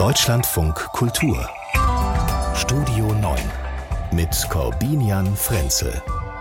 [0.00, 1.46] Deutschlandfunk Kultur
[2.54, 3.38] Studio 9
[4.12, 5.92] mit Corbinian Frenzel.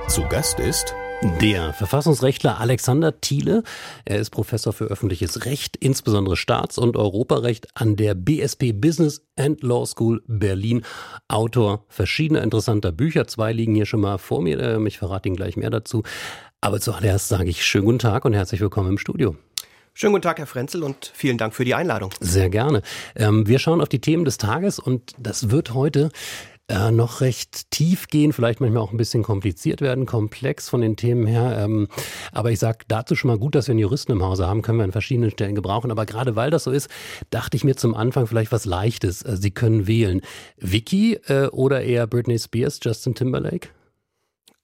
[0.07, 0.95] Zu Gast ist
[1.41, 3.63] der Verfassungsrechtler Alexander Thiele,
[4.05, 9.61] er ist Professor für öffentliches Recht, insbesondere Staats- und Europarecht an der BSP Business and
[9.61, 10.85] Law School Berlin,
[11.27, 13.27] Autor verschiedener interessanter Bücher.
[13.27, 16.03] Zwei liegen hier schon mal vor mir, ähm, ich verrate Ihnen gleich mehr dazu.
[16.61, 19.35] Aber zuallererst sage ich schönen guten Tag und herzlich willkommen im Studio.
[19.93, 22.11] Schönen guten Tag, Herr Frenzel, und vielen Dank für die Einladung.
[22.19, 22.81] Sehr gerne.
[23.15, 26.09] Ähm, wir schauen auf die Themen des Tages und das wird heute
[26.69, 30.95] äh, noch recht tief gehen, vielleicht manchmal auch ein bisschen kompliziert werden, komplex von den
[30.95, 31.57] Themen her.
[31.59, 31.87] Ähm,
[32.31, 34.77] aber ich sage dazu schon mal gut, dass wir einen Juristen im Hause haben, können
[34.77, 35.89] wir an verschiedenen Stellen gebrauchen.
[35.91, 36.89] Aber gerade weil das so ist,
[37.31, 39.23] dachte ich mir zum Anfang vielleicht was Leichtes.
[39.23, 40.21] Äh, Sie können wählen.
[40.57, 43.69] Vicky äh, oder eher Britney Spears, Justin Timberlake?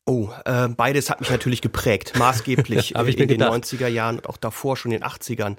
[0.08, 4.30] Oh, äh, beides hat mich natürlich geprägt, maßgeblich Hab ich in den 90er Jahren und
[4.30, 5.56] auch davor schon in den 80ern.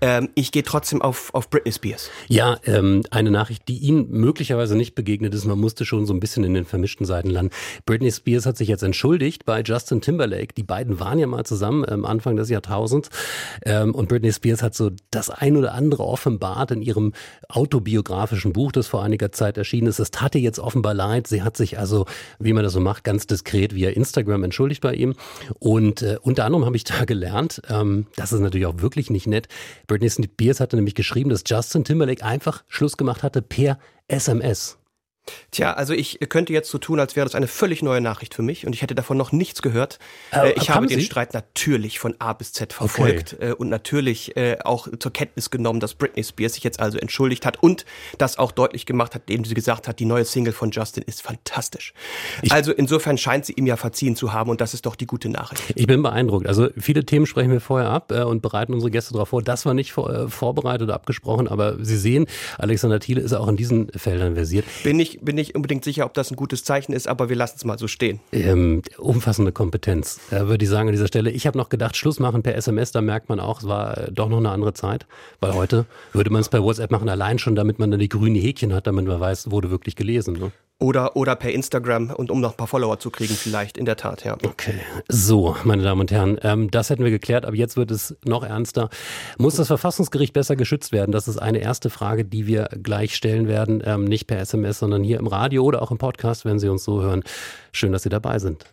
[0.00, 2.08] Ähm, ich gehe trotzdem auf, auf Britney Spears.
[2.26, 5.44] Ja, ähm, eine Nachricht, die Ihnen möglicherweise nicht begegnet ist.
[5.44, 7.52] Man musste schon so ein bisschen in den vermischten Seiten landen.
[7.84, 10.54] Britney Spears hat sich jetzt entschuldigt bei Justin Timberlake.
[10.56, 13.10] Die beiden waren ja mal zusammen am Anfang des Jahrtausends.
[13.66, 17.12] Ähm, und Britney Spears hat so das ein oder andere offenbart in ihrem
[17.50, 19.98] autobiografischen Buch, das vor einiger Zeit erschienen ist.
[19.98, 21.26] Es tat ihr jetzt offenbar leid.
[21.26, 22.06] Sie hat sich also,
[22.38, 25.14] wie man das so macht, ganz diskret via Instagram entschuldigt bei ihm.
[25.58, 29.26] Und äh, unter anderem habe ich da gelernt, ähm, das ist natürlich auch wirklich nicht
[29.26, 29.48] nett.
[29.88, 34.78] Britney Spears hatte nämlich geschrieben, dass Justin Timberlake einfach Schluss gemacht hatte per SMS.
[35.50, 38.42] Tja, also ich könnte jetzt so tun, als wäre das eine völlig neue Nachricht für
[38.42, 39.98] mich und ich hätte davon noch nichts gehört.
[40.32, 40.96] Äh, ich haben habe Sie?
[40.96, 45.50] den Streit natürlich von A bis Z verfolgt äh, und natürlich äh, auch zur Kenntnis
[45.50, 47.84] genommen, dass Britney Spears sich jetzt also entschuldigt hat und
[48.18, 51.22] das auch deutlich gemacht hat, indem sie gesagt hat, die neue Single von Justin ist
[51.22, 51.94] fantastisch.
[52.50, 55.28] also insofern scheint sie ihm ja verziehen zu haben und das ist doch die gute
[55.28, 55.62] Nachricht.
[55.76, 56.46] Ich bin beeindruckt.
[56.46, 59.42] Also viele Themen sprechen wir vorher ab äh, und bereiten unsere Gäste darauf vor.
[59.42, 62.26] Das war nicht vor, äh, vorbereitet oder abgesprochen, aber Sie sehen,
[62.58, 64.64] Alexander Thiele ist auch in diesen Feldern versiert.
[64.82, 67.56] Bin ich, bin ich unbedingt sicher, ob das ein gutes Zeichen ist, aber wir lassen
[67.58, 68.20] es mal so stehen.
[68.32, 71.30] Ähm, umfassende Kompetenz, würde ich sagen an dieser Stelle.
[71.30, 74.12] Ich habe noch gedacht, Schluss machen per SMS, da merkt man auch, es war äh,
[74.12, 75.06] doch noch eine andere Zeit.
[75.40, 78.36] Weil heute würde man es per WhatsApp machen, allein schon, damit man dann die grünen
[78.36, 80.34] Häkchen hat, damit man weiß, wurde wirklich gelesen.
[80.34, 80.52] Ne?
[80.82, 83.96] Oder, oder per Instagram und um noch ein paar Follower zu kriegen, vielleicht, in der
[83.96, 84.36] Tat, ja.
[84.44, 88.16] Okay, so, meine Damen und Herren, ähm, das hätten wir geklärt, aber jetzt wird es
[88.24, 88.90] noch ernster.
[89.38, 91.12] Muss das Verfassungsgericht besser geschützt werden?
[91.12, 95.01] Das ist eine erste Frage, die wir gleich stellen werden, ähm, nicht per SMS, sondern
[95.04, 97.22] hier im Radio oder auch im Podcast, wenn Sie uns so hören.
[97.72, 98.64] Schön, dass Sie dabei sind.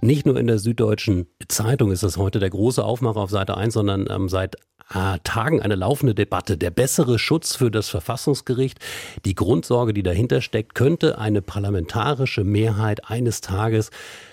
[0.00, 3.74] Nicht nur in der Süddeutschen Zeitung ist das heute der große Aufmacher auf Seite 1,
[3.74, 4.54] sondern ähm, seit
[4.94, 6.56] äh, Tagen eine laufende Debatte.
[6.56, 8.78] Der bessere Schutz für das Verfassungsgericht,
[9.24, 13.90] die Grundsorge, die dahinter steckt, könnte eine parlamentarische Mehrheit eines Tages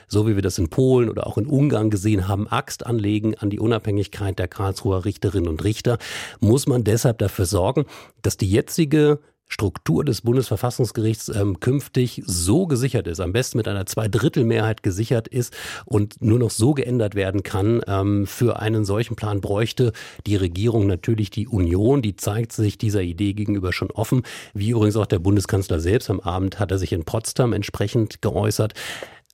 [0.07, 3.49] so wie wir das in Polen oder auch in Ungarn gesehen haben, Axt anlegen an
[3.49, 5.97] die Unabhängigkeit der Karlsruher Richterinnen und Richter,
[6.39, 7.85] muss man deshalb dafür sorgen,
[8.21, 13.85] dass die jetzige Struktur des Bundesverfassungsgerichts ähm, künftig so gesichert ist, am besten mit einer
[13.85, 17.81] Zweidrittelmehrheit gesichert ist und nur noch so geändert werden kann.
[17.87, 19.93] Ähm, für einen solchen Plan bräuchte
[20.25, 24.23] die Regierung natürlich die Union, die zeigt sich dieser Idee gegenüber schon offen,
[24.53, 28.73] wie übrigens auch der Bundeskanzler selbst am Abend hat er sich in Potsdam entsprechend geäußert.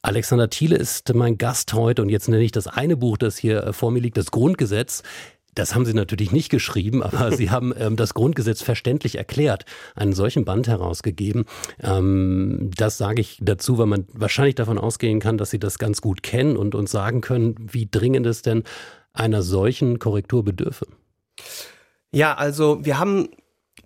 [0.04, 3.64] Alexander Thiele ist mein Gast heute und jetzt nenne ich das eine Buch, das hier
[3.64, 5.04] äh, vor mir liegt, das Grundgesetz.
[5.54, 10.14] Das haben Sie natürlich nicht geschrieben, aber Sie haben ähm, das Grundgesetz verständlich erklärt, einen
[10.14, 11.46] solchen Band herausgegeben.
[11.82, 16.02] Ähm, das sage ich dazu, weil man wahrscheinlich davon ausgehen kann, dass Sie das ganz
[16.02, 18.64] gut kennen und uns sagen können, wie dringend es denn
[19.14, 20.88] einer solchen Korrektur bedürfe.
[22.12, 23.30] Ja, also wir haben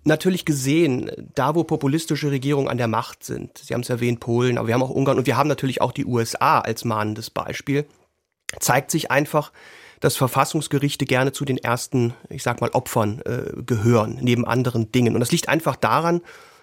[0.04, 4.58] natürlich gesehen, da wo populistische Regierungen an der Macht sind, Sie haben es erwähnt, Polen,
[4.58, 7.86] aber wir haben auch Ungarn und wir haben natürlich auch die USA als mahnendes Beispiel,
[8.60, 9.52] zeigt sich einfach,
[10.00, 15.14] dass Verfassungsgerichte gerne zu den ersten, ich sag mal, Opfern äh, gehören, neben anderen Dingen.
[15.14, 16.20] Und das liegt einfach daran,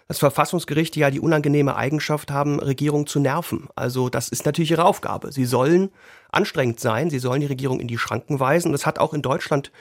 [0.07, 3.67] dass Verfassungsgerichte ja die unangenehme Eigenschaft haben, Regierungen zu nerven.
[3.75, 5.31] Also das ist natürlich ihre Aufgabe.
[5.31, 5.89] Sie sollen
[6.31, 8.67] anstrengend sein, sie sollen die Regierung in die Schranken weisen.
[8.67, 9.71] Und das hat auch in Deutschland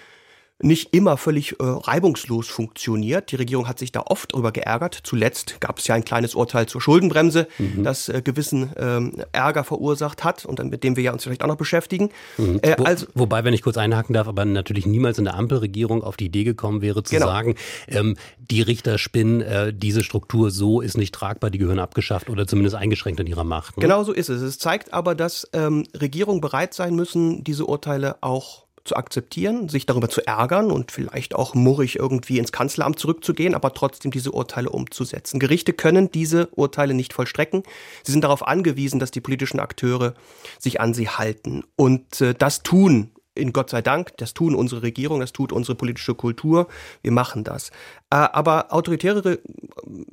[0.62, 3.32] nicht immer völlig äh, reibungslos funktioniert.
[3.32, 4.98] Die Regierung hat sich da oft drüber geärgert.
[5.02, 7.84] Zuletzt gab es ja ein kleines Urteil zur Schuldenbremse, mhm.
[7.84, 11.42] das äh, gewissen ähm, Ärger verursacht hat und dann, mit dem wir ja uns vielleicht
[11.42, 12.10] auch noch beschäftigen.
[12.38, 12.60] Mhm.
[12.62, 16.02] Äh, Wo, also, wobei, wenn ich kurz einhaken darf, aber natürlich niemals in der Ampelregierung
[16.02, 17.26] auf die Idee gekommen wäre zu genau.
[17.26, 17.56] sagen,
[17.88, 22.46] ähm, die Richter spinnen, äh, diese Struktur so ist nicht tragbar, die gehören abgeschafft oder
[22.46, 23.76] zumindest eingeschränkt in ihrer Macht.
[23.76, 23.82] Ne?
[23.82, 24.42] Genau so ist es.
[24.42, 29.86] Es zeigt aber, dass ähm, Regierungen bereit sein müssen, diese Urteile auch zu akzeptieren, sich
[29.86, 34.70] darüber zu ärgern und vielleicht auch murrig irgendwie ins Kanzleramt zurückzugehen, aber trotzdem diese Urteile
[34.70, 35.38] umzusetzen.
[35.38, 37.62] Gerichte können diese Urteile nicht vollstrecken.
[38.02, 40.14] Sie sind darauf angewiesen, dass die politischen Akteure
[40.58, 41.64] sich an sie halten.
[41.76, 45.74] Und äh, das tun in Gott sei Dank, das tun unsere Regierung, das tut unsere
[45.74, 46.68] politische Kultur,
[47.00, 47.70] wir machen das.
[48.10, 49.38] Äh, aber autoritäre,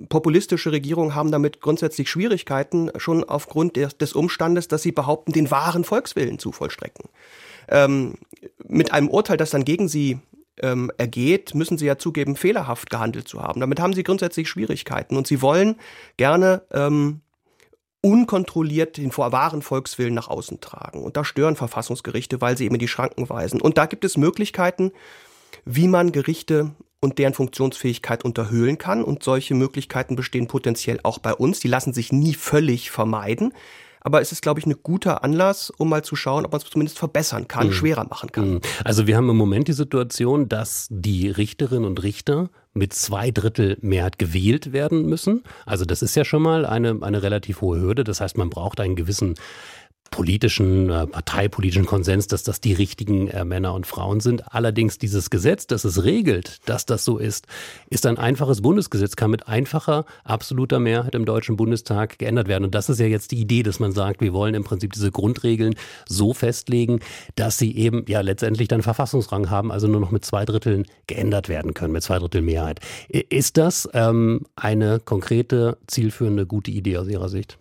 [0.08, 5.84] populistische Regierungen haben damit grundsätzlich Schwierigkeiten, schon aufgrund des Umstandes, dass sie behaupten, den wahren
[5.84, 7.10] Volkswillen zu vollstrecken.
[7.70, 8.16] Ähm,
[8.68, 10.20] mit einem Urteil, das dann gegen sie
[10.62, 13.60] ähm, ergeht, müssen sie ja zugeben, fehlerhaft gehandelt zu haben.
[13.60, 15.76] Damit haben sie grundsätzlich Schwierigkeiten und sie wollen
[16.18, 17.22] gerne ähm,
[18.02, 21.04] unkontrolliert den wahren Volkswillen nach außen tragen.
[21.04, 23.60] Und da stören Verfassungsgerichte, weil sie eben in die Schranken weisen.
[23.60, 24.92] Und da gibt es Möglichkeiten,
[25.66, 29.04] wie man Gerichte und deren Funktionsfähigkeit unterhöhlen kann.
[29.04, 31.60] Und solche Möglichkeiten bestehen potenziell auch bei uns.
[31.60, 33.54] Die lassen sich nie völlig vermeiden.
[34.02, 36.70] Aber es ist, glaube ich, ein guter Anlass, um mal zu schauen, ob man es
[36.70, 37.74] zumindest verbessern kann, mhm.
[37.74, 38.50] schwerer machen kann.
[38.54, 38.62] Mhm.
[38.84, 43.78] Also wir haben im Moment die Situation, dass die Richterinnen und Richter mit zwei Drittel
[43.82, 45.44] Mehrheit gewählt werden müssen.
[45.66, 48.04] Also das ist ja schon mal eine, eine relativ hohe Hürde.
[48.04, 49.36] Das heißt, man braucht einen gewissen
[50.12, 54.54] politischen, äh, parteipolitischen Konsens, dass das die richtigen äh, Männer und Frauen sind.
[54.54, 57.48] Allerdings dieses Gesetz, das es regelt, dass das so ist,
[57.90, 62.66] ist ein einfaches Bundesgesetz, kann mit einfacher, absoluter Mehrheit im Deutschen Bundestag geändert werden.
[62.66, 65.12] Und das ist ja jetzt die Idee, dass man sagt, wir wollen im Prinzip diese
[65.12, 65.76] Grundregeln
[66.08, 67.00] so festlegen,
[67.36, 71.50] dass sie eben ja letztendlich dann Verfassungsrang haben, also nur noch mit zwei Dritteln geändert
[71.50, 72.80] werden können, mit zwei Drittel Mehrheit.
[73.08, 77.58] Ist das ähm, eine konkrete, zielführende, gute Idee aus Ihrer Sicht?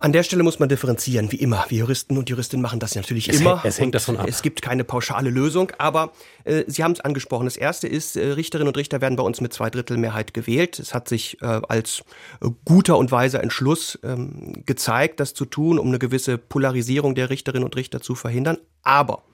[0.00, 1.64] An der Stelle muss man differenzieren, wie immer.
[1.70, 3.60] Wir Juristen und Juristinnen machen das natürlich es immer.
[3.64, 4.26] Es hängt davon ab.
[4.28, 6.12] Es gibt keine pauschale Lösung, aber
[6.44, 7.46] äh, Sie haben es angesprochen.
[7.46, 10.78] Das erste ist, äh, Richterinnen und Richter werden bei uns mit Zweidrittelmehrheit gewählt.
[10.78, 12.04] Es hat sich äh, als
[12.40, 17.28] äh, guter und weiser Entschluss ähm, gezeigt, das zu tun, um eine gewisse Polarisierung der
[17.28, 18.58] Richterinnen und Richter zu verhindern.
[18.84, 19.24] Aber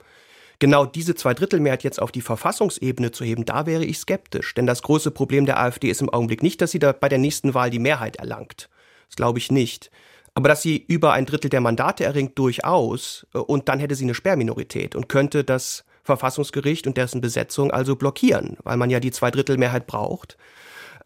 [0.57, 4.55] genau diese Zweidrittelmehrheit jetzt auf die Verfassungsebene zu heben, da wäre ich skeptisch.
[4.55, 7.19] Denn das große Problem der AfD ist im Augenblick nicht, dass sie da bei der
[7.19, 8.67] nächsten Wahl die Mehrheit erlangt.
[9.09, 9.91] Das glaube ich nicht.
[10.35, 13.25] Aber dass sie über ein Drittel der Mandate erringt, durchaus.
[13.33, 17.95] Äh, und dann hätte sie eine Sperrminorität und könnte das Verfassungsgericht und dessen Besetzung also
[17.95, 20.37] blockieren, weil man ja die Zweidrittelmehrheit braucht.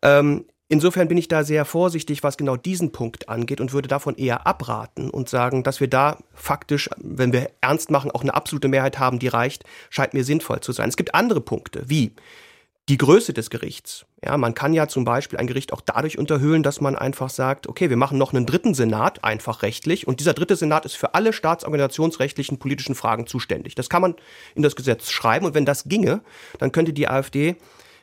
[0.02, 4.16] Ähm, insofern bin ich da sehr vorsichtig, was genau diesen Punkt angeht und würde davon
[4.16, 8.68] eher abraten und sagen, dass wir da faktisch, wenn wir ernst machen, auch eine absolute
[8.68, 10.90] Mehrheit haben, die reicht, scheint mir sinnvoll zu sein.
[10.90, 12.14] Es gibt andere Punkte, wie
[12.89, 14.06] die Größe des Gerichts.
[14.25, 17.68] Ja, man kann ja zum Beispiel ein Gericht auch dadurch unterhöhlen, dass man einfach sagt,
[17.68, 21.13] okay, wir machen noch einen dritten Senat, einfach rechtlich, und dieser dritte Senat ist für
[21.13, 23.75] alle staatsorganisationsrechtlichen politischen Fragen zuständig.
[23.75, 24.15] Das kann man
[24.56, 26.21] in das Gesetz schreiben, und wenn das ginge,
[26.57, 27.57] dann könnte die AfD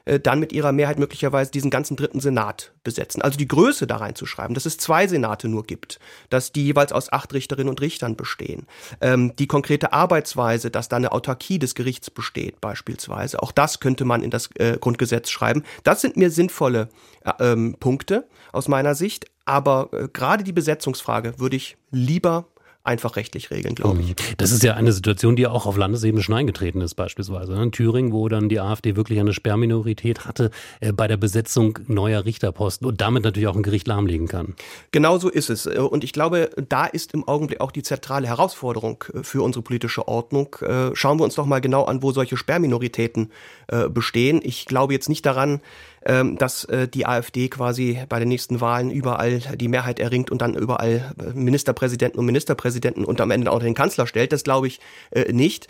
[0.06, 3.22] äh, dann mit ihrer Mehrheit möglicherweise diesen ganzen dritten Senat besetzen.
[3.22, 5.98] Also die Größe da reinzuschreiben, dass es zwei Senate nur gibt,
[6.30, 8.66] dass die jeweils aus acht Richterinnen und Richtern bestehen.
[9.00, 14.04] Ähm, die konkrete Arbeitsweise, dass da eine Autarkie des Gerichts besteht beispielsweise, auch das könnte
[14.04, 15.64] man in das äh, Grundgesetz schreiben.
[15.82, 16.88] Das sind mir sinnvolle
[17.24, 19.26] äh, ähm, Punkte aus meiner Sicht.
[19.44, 22.46] Aber äh, gerade die Besetzungsfrage würde ich lieber
[22.86, 24.08] einfach rechtlich regeln, glaube ich.
[24.10, 24.14] Mhm.
[24.36, 27.52] Das ist ja eine Situation, die auch auf Landesebene schon eingetreten ist, beispielsweise.
[27.52, 27.64] Ne?
[27.64, 30.50] In Thüringen, wo dann die AfD wirklich eine Sperrminorität hatte
[30.80, 34.54] äh, bei der Besetzung neuer Richterposten und damit natürlich auch ein Gericht lahmlegen kann.
[34.92, 35.66] Genau so ist es.
[35.66, 39.62] Äh, und ich glaube, da ist im Augenblick auch die zentrale Herausforderung äh, für unsere
[39.62, 40.56] politische Ordnung.
[40.94, 43.30] Schauen wir uns doch mal genau an, wo solche Sperrminoritäten
[43.90, 44.40] bestehen.
[44.42, 45.60] Ich glaube jetzt nicht daran,
[46.06, 50.54] dass äh, die AfD quasi bei den nächsten Wahlen überall die Mehrheit erringt und dann
[50.54, 54.32] überall äh, Ministerpräsidenten und Ministerpräsidenten und am Ende auch den Kanzler stellt.
[54.32, 54.80] Das glaube ich
[55.10, 55.68] äh, nicht.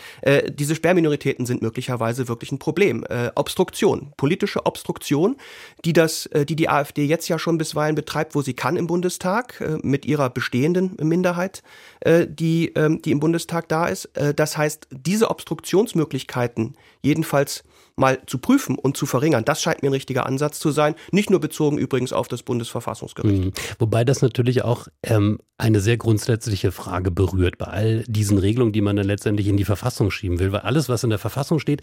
[0.48, 3.04] Diese Sperrminoritäten sind möglicherweise wirklich ein Problem.
[3.34, 5.36] Obstruktion, politische Obstruktion,
[5.84, 9.62] die das, die die AfD jetzt ja schon bisweilen betreibt, wo sie kann im Bundestag
[9.82, 11.62] mit ihrer bestehenden Minderheit,
[12.04, 14.10] die, äh, die im Bundestag da ist.
[14.36, 17.64] Das heißt, diese Obstruktionsmöglichkeiten jedenfalls
[17.96, 19.44] mal zu prüfen und zu verringern.
[19.44, 20.94] Das scheint mir ein richtiger Ansatz zu sein.
[21.12, 23.44] Nicht nur bezogen übrigens auf das Bundesverfassungsgericht.
[23.46, 23.52] Mhm.
[23.78, 28.82] Wobei das natürlich auch ähm, eine sehr grundsätzliche Frage berührt bei all diesen Regelungen, die
[28.82, 30.52] man dann letztendlich in die Verfassung schieben will.
[30.52, 31.80] Weil alles, was in der Verfassung steht,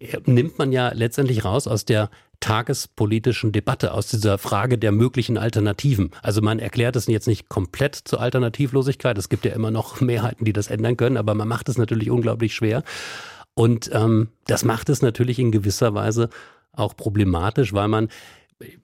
[0.00, 5.38] äh, nimmt man ja letztendlich raus aus der tagespolitischen Debatte, aus dieser Frage der möglichen
[5.38, 6.10] Alternativen.
[6.20, 9.16] Also man erklärt es jetzt nicht komplett zur Alternativlosigkeit.
[9.16, 12.10] Es gibt ja immer noch Mehrheiten, die das ändern können, aber man macht es natürlich
[12.10, 12.82] unglaublich schwer.
[13.54, 16.28] Und ähm, das macht es natürlich in gewisser Weise
[16.72, 18.08] auch problematisch, weil man,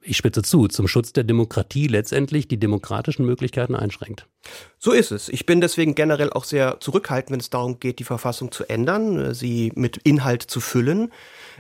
[0.01, 4.27] ich spitze zu, zum Schutz der Demokratie letztendlich die demokratischen Möglichkeiten einschränkt.
[4.79, 5.29] So ist es.
[5.29, 9.35] Ich bin deswegen generell auch sehr zurückhaltend, wenn es darum geht, die Verfassung zu ändern,
[9.35, 11.13] sie mit Inhalt zu füllen.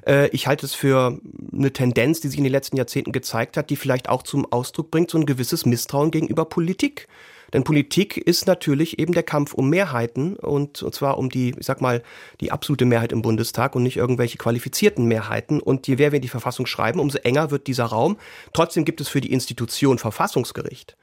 [0.06, 1.18] Äh, ich halte es für
[1.52, 4.90] eine Tendenz, die sich in den letzten Jahrzehnten gezeigt hat, die vielleicht auch zum Ausdruck
[4.90, 7.08] bringt, so ein gewisses Misstrauen gegenüber Politik.
[7.52, 11.66] Denn Politik ist natürlich eben der Kampf um Mehrheiten und, und zwar um die, ich
[11.66, 12.02] sag mal,
[12.40, 15.60] die absolute Mehrheit im Bundestag und nicht irgendwelche qualifizierten Mehrheiten.
[15.60, 18.16] Und je mehr wir die Verfassung schreiben, umso enger wird dieser Raum.
[18.52, 20.96] Trotzdem gibt es für die Institution Verfassungsgericht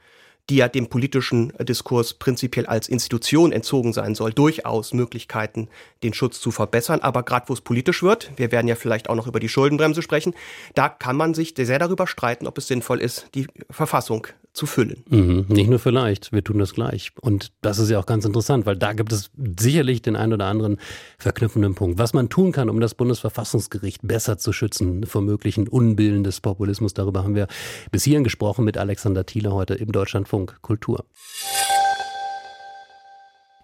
[0.50, 5.68] die ja dem politischen Diskurs prinzipiell als Institution entzogen sein soll, durchaus Möglichkeiten,
[6.02, 7.00] den Schutz zu verbessern.
[7.00, 10.00] Aber gerade wo es politisch wird, wir werden ja vielleicht auch noch über die Schuldenbremse
[10.00, 10.34] sprechen,
[10.74, 15.04] da kann man sich sehr darüber streiten, ob es sinnvoll ist, die Verfassung zu füllen.
[15.08, 17.12] Mhm, nicht nur vielleicht, wir tun das gleich.
[17.20, 20.46] Und das ist ja auch ganz interessant, weil da gibt es sicherlich den einen oder
[20.46, 20.78] anderen
[21.18, 21.98] verknüpfenden Punkt.
[21.98, 26.94] Was man tun kann, um das Bundesverfassungsgericht besser zu schützen vor möglichen Unbillen des Populismus,
[26.94, 27.46] darüber haben wir
[27.90, 31.04] bis hierhin gesprochen mit Alexander Thiele heute im Deutschlandfunk Kultur.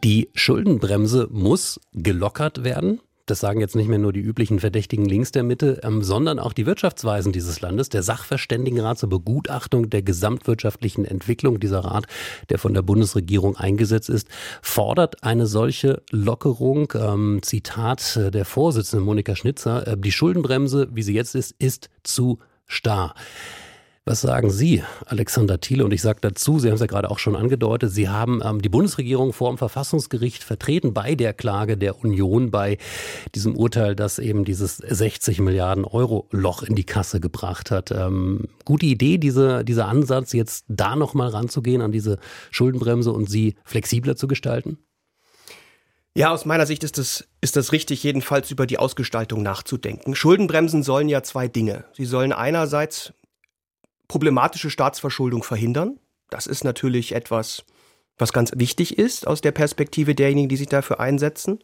[0.04, 3.00] Die Schuldenbremse muss gelockert werden.
[3.26, 6.52] Das sagen jetzt nicht mehr nur die üblichen Verdächtigen links der Mitte, ähm, sondern auch
[6.52, 7.88] die Wirtschaftsweisen dieses Landes.
[7.88, 12.06] Der Sachverständigenrat zur Begutachtung der gesamtwirtschaftlichen Entwicklung, dieser Rat,
[12.50, 14.28] der von der Bundesregierung eingesetzt ist,
[14.60, 16.92] fordert eine solche Lockerung.
[16.94, 22.40] Ähm, Zitat der Vorsitzenden Monika Schnitzer, äh, die Schuldenbremse, wie sie jetzt ist, ist zu
[22.66, 23.14] starr.
[24.06, 25.82] Was sagen Sie, Alexander Thiele?
[25.82, 28.60] Und ich sage dazu, Sie haben es ja gerade auch schon angedeutet, Sie haben ähm,
[28.60, 32.76] die Bundesregierung vor dem Verfassungsgericht vertreten bei der Klage der Union, bei
[33.34, 37.92] diesem Urteil, das eben dieses 60 Milliarden Euro Loch in die Kasse gebracht hat.
[37.92, 42.18] Ähm, gute Idee, diese, dieser Ansatz, jetzt da nochmal ranzugehen an diese
[42.50, 44.76] Schuldenbremse und sie flexibler zu gestalten?
[46.14, 50.14] Ja, aus meiner Sicht ist es ist das richtig, jedenfalls über die Ausgestaltung nachzudenken.
[50.14, 51.86] Schuldenbremsen sollen ja zwei Dinge.
[51.94, 53.14] Sie sollen einerseits
[54.08, 55.98] problematische Staatsverschuldung verhindern.
[56.30, 57.64] Das ist natürlich etwas,
[58.18, 61.58] was ganz wichtig ist aus der Perspektive derjenigen, die sich dafür einsetzen.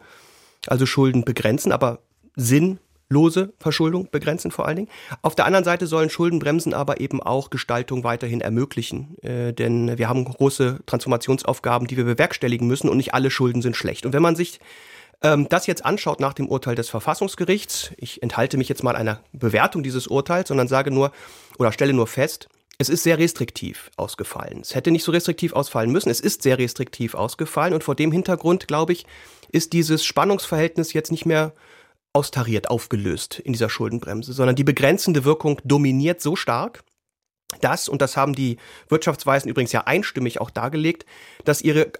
[0.66, 2.00] Also Schulden begrenzen, aber
[2.36, 4.88] sinnlose Verschuldung begrenzen vor allen Dingen.
[5.22, 9.16] Auf der anderen Seite sollen Schuldenbremsen aber eben auch Gestaltung weiterhin ermöglichen.
[9.22, 13.76] Äh, denn wir haben große Transformationsaufgaben, die wir bewerkstelligen müssen und nicht alle Schulden sind
[13.76, 14.04] schlecht.
[14.04, 14.60] Und wenn man sich
[15.22, 19.20] ähm, das jetzt anschaut nach dem Urteil des Verfassungsgerichts, ich enthalte mich jetzt mal einer
[19.32, 21.12] Bewertung dieses Urteils, sondern sage nur
[21.58, 22.48] oder stelle nur fest,
[22.78, 24.60] es ist sehr restriktiv ausgefallen.
[24.62, 26.08] Es hätte nicht so restriktiv ausfallen müssen.
[26.08, 27.74] Es ist sehr restriktiv ausgefallen.
[27.74, 29.04] Und vor dem Hintergrund, glaube ich,
[29.52, 31.52] ist dieses Spannungsverhältnis jetzt nicht mehr
[32.14, 36.82] austariert, aufgelöst in dieser Schuldenbremse, sondern die begrenzende Wirkung dominiert so stark,
[37.60, 38.56] dass, und das haben die
[38.88, 41.06] Wirtschaftsweisen übrigens ja einstimmig auch dargelegt,
[41.44, 41.92] dass ihre,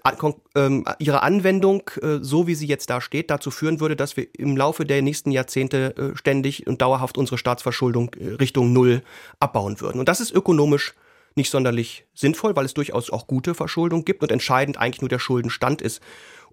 [0.55, 4.27] ähm, ihre Anwendung, äh, so wie sie jetzt da steht, dazu führen würde, dass wir
[4.37, 9.03] im Laufe der nächsten Jahrzehnte äh, ständig und dauerhaft unsere Staatsverschuldung äh, Richtung Null
[9.39, 9.99] abbauen würden.
[9.99, 10.93] Und das ist ökonomisch
[11.35, 15.19] nicht sonderlich sinnvoll, weil es durchaus auch gute Verschuldung gibt und entscheidend eigentlich nur der
[15.19, 16.01] Schuldenstand ist.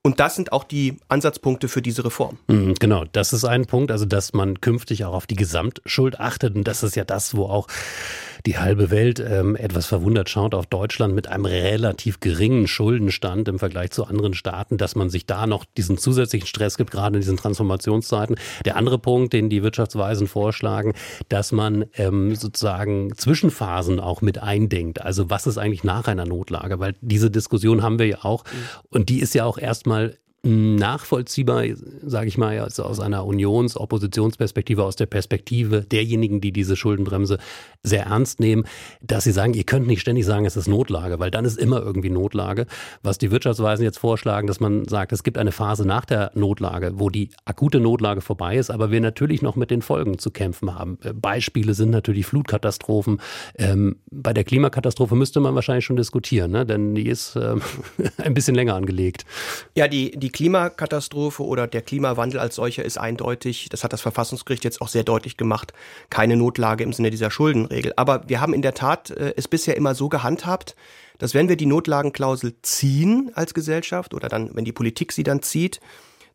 [0.02, 2.38] Und das sind auch die Ansatzpunkte für diese Reform.
[2.49, 6.55] Mhm, genau, das ist ein Punkt, also dass man künftig auch auf die Gesamtschuld achtet.
[6.57, 7.69] Und das ist ja das, wo auch
[8.47, 13.59] die halbe Welt ähm, etwas verwundert schaut auf Deutschland mit einem relativ geringen Schuldenstand im
[13.59, 17.21] Vergleich zu anderen Staaten, dass man sich da noch diesen zusätzlichen Stress gibt, gerade in
[17.21, 18.37] diesen Transformationszeiten.
[18.64, 20.95] Der andere Punkt, den die Wirtschaftsweisen vorschlagen,
[21.28, 25.02] dass man ähm, sozusagen Zwischenphasen auch mit eindenkt.
[25.02, 26.78] Also was ist eigentlich nach einer Notlage?
[26.81, 28.49] Weil diese Diskussion haben wir ja auch mhm.
[28.90, 31.64] und die ist ja auch erstmal nachvollziehbar,
[32.02, 37.38] sage ich mal, also aus einer Unions-, Oppositionsperspektive, aus der Perspektive derjenigen, die diese Schuldenbremse
[37.83, 38.64] sehr ernst nehmen,
[39.02, 41.83] dass sie sagen, ihr könnt nicht ständig sagen, es ist Notlage, weil dann ist immer
[41.83, 42.66] irgendwie Notlage.
[43.02, 46.92] Was die Wirtschaftsweisen jetzt vorschlagen, dass man sagt, es gibt eine Phase nach der Notlage,
[46.95, 50.75] wo die akute Notlage vorbei ist, aber wir natürlich noch mit den Folgen zu kämpfen
[50.75, 50.99] haben.
[51.02, 53.21] Äh, Beispiele sind natürlich Flutkatastrophen.
[53.57, 56.64] Ähm, bei der Klimakatastrophe müsste man wahrscheinlich schon diskutieren, ne?
[56.64, 57.61] denn die ist ähm,
[58.18, 59.25] ein bisschen länger angelegt.
[59.75, 64.03] Ja, die, die die Klimakatastrophe oder der Klimawandel als solcher ist eindeutig, das hat das
[64.03, 65.73] Verfassungsgericht jetzt auch sehr deutlich gemacht,
[66.11, 67.95] keine Notlage im Sinne dieser Schuldenregel.
[67.97, 70.77] Aber wir haben in der Tat äh, es bisher immer so gehandhabt,
[71.17, 75.41] dass wenn wir die Notlagenklausel ziehen als Gesellschaft oder dann, wenn die Politik sie dann
[75.41, 75.81] zieht,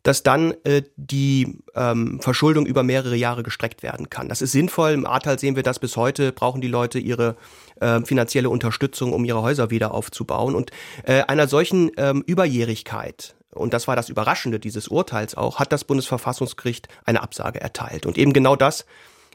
[0.02, 4.28] dass dann äh, die ähm, Verschuldung über mehrere Jahre gestreckt werden kann.
[4.28, 4.90] Das ist sinnvoll.
[4.90, 7.36] Im Ahrtal sehen wir das bis heute, brauchen die Leute ihre
[7.80, 10.56] äh, finanzielle Unterstützung, um ihre Häuser wieder aufzubauen.
[10.56, 10.72] Und
[11.04, 15.84] äh, einer solchen ähm, Überjährigkeit und das war das Überraschende dieses Urteils auch, hat das
[15.84, 18.06] Bundesverfassungsgericht eine Absage erteilt.
[18.06, 18.86] Und eben genau das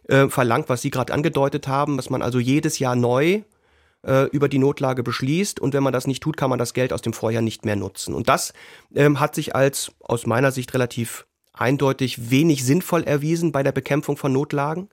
[0.07, 3.41] äh, verlangt, was Sie gerade angedeutet haben, dass man also jedes Jahr neu
[4.05, 6.93] äh, über die Notlage beschließt und wenn man das nicht tut, kann man das Geld
[6.93, 8.13] aus dem Vorjahr nicht mehr nutzen.
[8.13, 8.53] Und das
[8.95, 14.15] ähm, hat sich als aus meiner Sicht relativ eindeutig wenig sinnvoll erwiesen bei der Bekämpfung
[14.15, 14.89] von Notlagen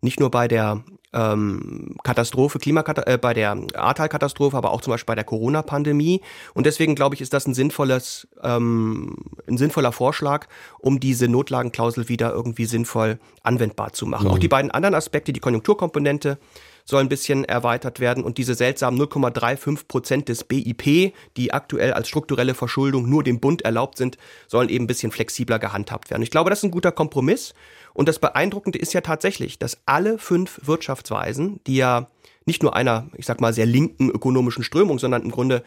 [0.00, 0.82] nicht nur bei der
[1.12, 6.20] ähm, Katastrophe, Klimakatastrophe, äh, bei der Ahrtal-Katastrophe, aber auch zum Beispiel bei der Corona-Pandemie.
[6.54, 9.16] Und deswegen glaube ich, ist das ein sinnvolles, ähm,
[9.48, 10.46] ein sinnvoller Vorschlag,
[10.78, 14.26] um diese Notlagenklausel wieder irgendwie sinnvoll anwendbar zu machen.
[14.26, 14.32] Mhm.
[14.32, 16.38] Auch die beiden anderen Aspekte, die Konjunkturkomponente,
[16.84, 22.08] soll ein bisschen erweitert werden und diese seltsamen 0,35 Prozent des BIP, die aktuell als
[22.08, 26.22] strukturelle Verschuldung nur dem Bund erlaubt sind, sollen eben ein bisschen flexibler gehandhabt werden.
[26.22, 27.54] Ich glaube, das ist ein guter Kompromiss
[27.94, 32.08] und das Beeindruckende ist ja tatsächlich, dass alle fünf Wirtschaftsweisen, die ja
[32.46, 35.62] nicht nur einer, ich sag mal, sehr linken ökonomischen Strömung, sondern im Grunde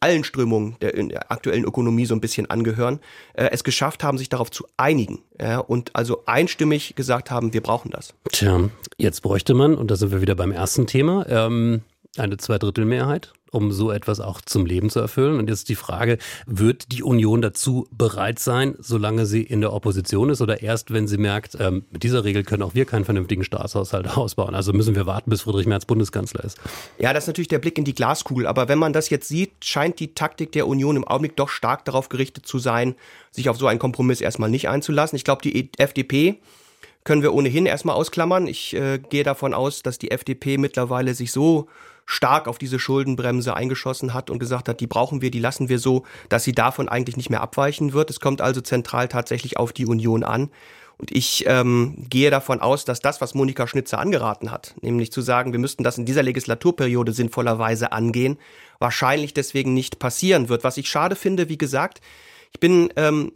[0.00, 3.00] allen Strömungen der, der aktuellen Ökonomie so ein bisschen angehören,
[3.34, 7.62] äh, es geschafft haben, sich darauf zu einigen ja, und also einstimmig gesagt haben, wir
[7.62, 8.14] brauchen das.
[8.32, 11.82] Tja, jetzt bräuchte man, und da sind wir wieder beim ersten Thema, ähm,
[12.16, 15.38] eine Zweidrittelmehrheit um so etwas auch zum Leben zu erfüllen.
[15.38, 20.30] Und jetzt die Frage, wird die Union dazu bereit sein, solange sie in der Opposition
[20.30, 23.44] ist oder erst, wenn sie merkt, ähm, mit dieser Regel können auch wir keinen vernünftigen
[23.44, 24.54] Staatshaushalt ausbauen.
[24.54, 26.58] Also müssen wir warten, bis Friedrich Merz Bundeskanzler ist.
[26.98, 28.46] Ja, das ist natürlich der Blick in die Glaskugel.
[28.46, 31.84] Aber wenn man das jetzt sieht, scheint die Taktik der Union im Augenblick doch stark
[31.84, 32.94] darauf gerichtet zu sein,
[33.30, 35.16] sich auf so einen Kompromiss erstmal nicht einzulassen.
[35.16, 36.38] Ich glaube, die FDP
[37.04, 38.46] können wir ohnehin erstmal ausklammern.
[38.46, 41.68] Ich äh, gehe davon aus, dass die FDP mittlerweile sich so
[42.10, 45.78] stark auf diese Schuldenbremse eingeschossen hat und gesagt hat, die brauchen wir, die lassen wir
[45.78, 48.08] so, dass sie davon eigentlich nicht mehr abweichen wird.
[48.08, 50.50] Es kommt also zentral tatsächlich auf die Union an.
[50.96, 55.20] Und ich ähm, gehe davon aus, dass das, was Monika Schnitzer angeraten hat, nämlich zu
[55.20, 58.38] sagen, wir müssten das in dieser Legislaturperiode sinnvollerweise angehen,
[58.78, 60.64] wahrscheinlich deswegen nicht passieren wird.
[60.64, 62.00] Was ich schade finde, wie gesagt,
[62.52, 63.30] ich bin ähm,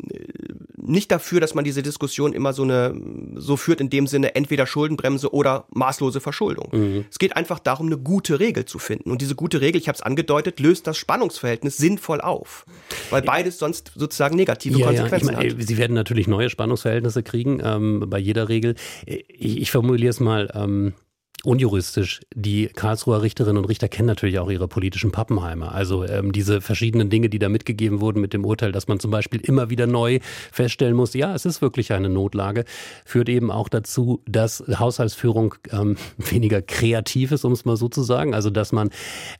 [0.76, 2.94] nicht dafür, dass man diese Diskussion immer so eine
[3.36, 6.68] so führt in dem Sinne entweder Schuldenbremse oder maßlose Verschuldung.
[6.72, 7.04] Mhm.
[7.10, 9.10] Es geht einfach darum, eine gute Regel zu finden.
[9.10, 12.66] Und diese gute Regel, ich habe es angedeutet, löst das Spannungsverhältnis sinnvoll auf,
[13.10, 15.32] weil beides sonst sozusagen negative ja, Konsequenzen ja.
[15.32, 15.66] Ich meine, hat.
[15.66, 18.74] Sie werden natürlich neue Spannungsverhältnisse kriegen ähm, bei jeder Regel.
[19.06, 20.50] Ich, ich formuliere es mal.
[20.54, 20.94] Ähm
[21.44, 22.20] unjuristisch.
[22.34, 25.72] Die Karlsruher Richterinnen und Richter kennen natürlich auch ihre politischen Pappenheimer.
[25.72, 29.10] Also ähm, diese verschiedenen Dinge, die da mitgegeben wurden mit dem Urteil, dass man zum
[29.10, 30.20] Beispiel immer wieder neu
[30.52, 32.64] feststellen muss, ja, es ist wirklich eine Notlage,
[33.04, 38.02] führt eben auch dazu, dass Haushaltsführung ähm, weniger kreativ ist, um es mal so zu
[38.02, 38.34] sagen.
[38.34, 38.90] Also dass man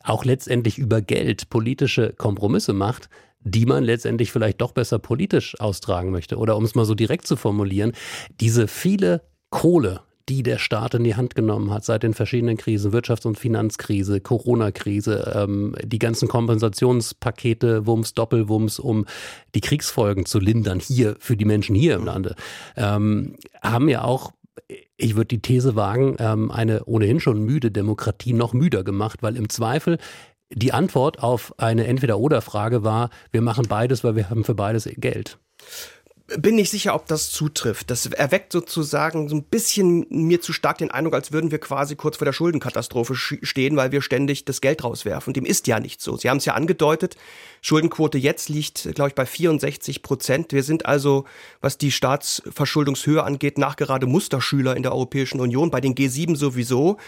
[0.02, 3.09] auch letztendlich über Geld politische Kompromisse macht,
[3.44, 6.37] die man letztendlich vielleicht doch besser politisch austragen möchte.
[6.37, 7.92] Oder um es mal so direkt zu formulieren,
[8.40, 12.93] diese viele Kohle, die der Staat in die Hand genommen hat seit den verschiedenen Krisen,
[12.93, 19.07] Wirtschafts- und Finanzkrise, Corona-Krise, ähm, die ganzen Kompensationspakete, Wumms, Doppelwumms, um
[19.55, 22.35] die Kriegsfolgen zu lindern, hier für die Menschen hier im Lande,
[22.76, 24.33] ähm, haben ja auch
[24.97, 29.37] ich würde die These wagen, ähm, eine ohnehin schon müde Demokratie noch müder gemacht, weil
[29.37, 29.99] im Zweifel
[30.54, 35.39] die Antwort auf eine Entweder-Oder-Frage war, wir machen beides, weil wir haben für beides Geld
[36.38, 37.90] bin nicht sicher, ob das zutrifft.
[37.90, 41.97] Das erweckt sozusagen so ein bisschen mir zu stark den Eindruck, als würden wir quasi
[41.97, 45.32] kurz vor der Schuldenkatastrophe stehen, weil wir ständig das Geld rauswerfen.
[45.34, 46.16] Dem ist ja nicht so.
[46.16, 47.16] Sie haben es ja angedeutet.
[47.60, 50.52] Schuldenquote jetzt liegt, glaube ich, bei 64 Prozent.
[50.52, 51.25] Wir sind also,
[51.60, 56.99] was die Staatsverschuldungshöhe angeht, nachgerade Musterschüler in der Europäischen Union, bei den G7 sowieso.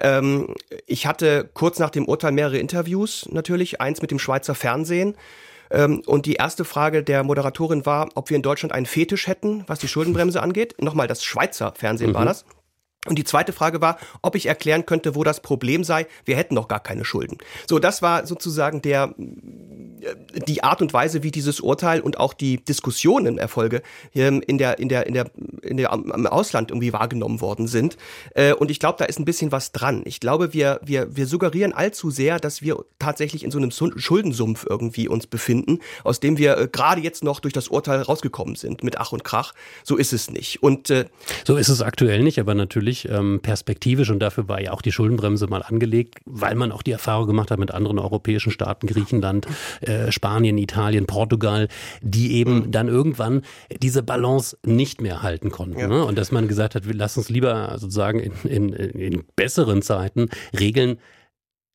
[0.00, 0.54] Ähm,
[0.86, 5.14] ich hatte kurz nach dem Urteil mehrere Interviews natürlich, eins mit dem Schweizer Fernsehen.
[5.72, 9.64] Ähm, und die erste Frage der Moderatorin war, ob wir in Deutschland einen Fetisch hätten,
[9.66, 10.74] was die Schuldenbremse angeht.
[10.80, 12.14] Nochmal, das Schweizer Fernsehen mhm.
[12.14, 12.44] war das.
[13.08, 16.06] Und die zweite Frage war, ob ich erklären könnte, wo das Problem sei.
[16.24, 17.38] Wir hätten noch gar keine Schulden.
[17.68, 22.32] So, das war sozusagen der, äh, die Art und Weise, wie dieses Urteil und auch
[22.32, 23.82] die Diskussionen Erfolge
[24.14, 25.26] ähm, in der, in der, in der,
[25.62, 27.96] in der, im Ausland irgendwie wahrgenommen worden sind.
[28.36, 30.02] Äh, und ich glaube, da ist ein bisschen was dran.
[30.04, 34.64] Ich glaube, wir, wir, wir suggerieren allzu sehr, dass wir tatsächlich in so einem Schuldensumpf
[34.68, 38.84] irgendwie uns befinden, aus dem wir äh, gerade jetzt noch durch das Urteil rausgekommen sind
[38.84, 39.54] mit Ach und Krach.
[39.82, 40.62] So ist es nicht.
[40.62, 40.92] Und,
[41.44, 44.82] so ist es aktuell nicht, aber natürlich natürlich ähm, perspektivisch und dafür war ja auch
[44.82, 48.86] die Schuldenbremse mal angelegt, weil man auch die Erfahrung gemacht hat mit anderen europäischen Staaten,
[48.86, 49.46] Griechenland,
[49.80, 51.68] äh, Spanien, Italien, Portugal,
[52.02, 52.70] die eben mhm.
[52.70, 53.42] dann irgendwann
[53.82, 55.78] diese Balance nicht mehr halten konnten.
[55.78, 55.88] Ja.
[55.88, 56.04] Ne?
[56.04, 60.28] Und dass man gesagt hat, wir lassen uns lieber sozusagen in, in, in besseren Zeiten
[60.58, 60.98] Regeln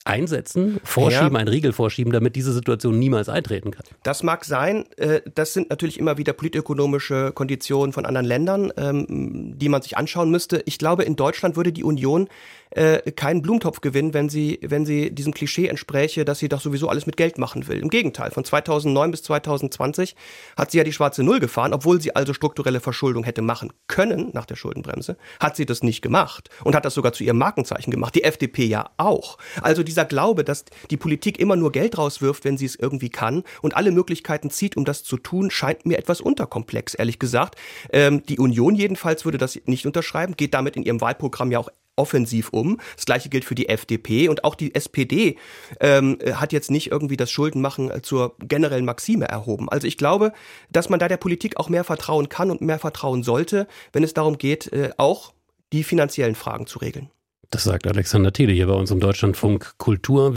[0.05, 1.39] einsetzen, vorschieben, ja.
[1.39, 3.83] einen Riegel vorschieben, damit diese Situation niemals eintreten kann.
[4.03, 4.85] Das mag sein.
[4.97, 9.97] Äh, das sind natürlich immer wieder politökonomische Konditionen von anderen Ländern, ähm, die man sich
[9.97, 10.63] anschauen müsste.
[10.65, 12.29] Ich glaube, in Deutschland würde die Union
[12.71, 16.89] äh, keinen Blumentopf gewinnen, wenn sie, wenn sie diesem Klischee entspräche, dass sie doch sowieso
[16.89, 17.79] alles mit Geld machen will.
[17.79, 20.15] Im Gegenteil, von 2009 bis 2020
[20.55, 24.29] hat sie ja die schwarze Null gefahren, obwohl sie also strukturelle Verschuldung hätte machen können
[24.33, 27.91] nach der Schuldenbremse, hat sie das nicht gemacht und hat das sogar zu ihrem Markenzeichen
[27.91, 28.15] gemacht.
[28.15, 29.37] Die FDP ja auch.
[29.61, 33.43] Also dieser Glaube, dass die Politik immer nur Geld rauswirft, wenn sie es irgendwie kann
[33.61, 37.55] und alle Möglichkeiten zieht, um das zu tun, scheint mir etwas unterkomplex, ehrlich gesagt.
[37.91, 41.69] Ähm, die Union jedenfalls würde das nicht unterschreiben, geht damit in ihrem Wahlprogramm ja auch
[41.97, 42.79] offensiv um.
[42.95, 45.37] Das gleiche gilt für die FDP und auch die SPD
[45.79, 49.67] ähm, hat jetzt nicht irgendwie das Schuldenmachen zur generellen Maxime erhoben.
[49.69, 50.31] Also ich glaube,
[50.69, 54.13] dass man da der Politik auch mehr vertrauen kann und mehr vertrauen sollte, wenn es
[54.13, 55.33] darum geht, äh, auch
[55.73, 57.09] die finanziellen Fragen zu regeln.
[57.49, 60.35] Das sagt Alexander Thiele hier bei uns im Deutschlandfunk Kultur.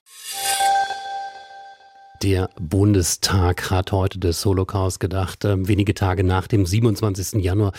[2.23, 7.43] Der Bundestag hat heute des Holocaust gedacht, äh, wenige Tage nach dem 27.
[7.43, 7.73] Januar,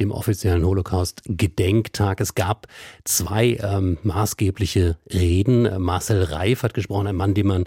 [0.00, 2.20] dem offiziellen Holocaust-Gedenktag.
[2.20, 2.66] Es gab
[3.04, 5.66] zwei ähm, maßgebliche Reden.
[5.66, 7.66] Äh, Marcel Reif hat gesprochen, ein Mann, den man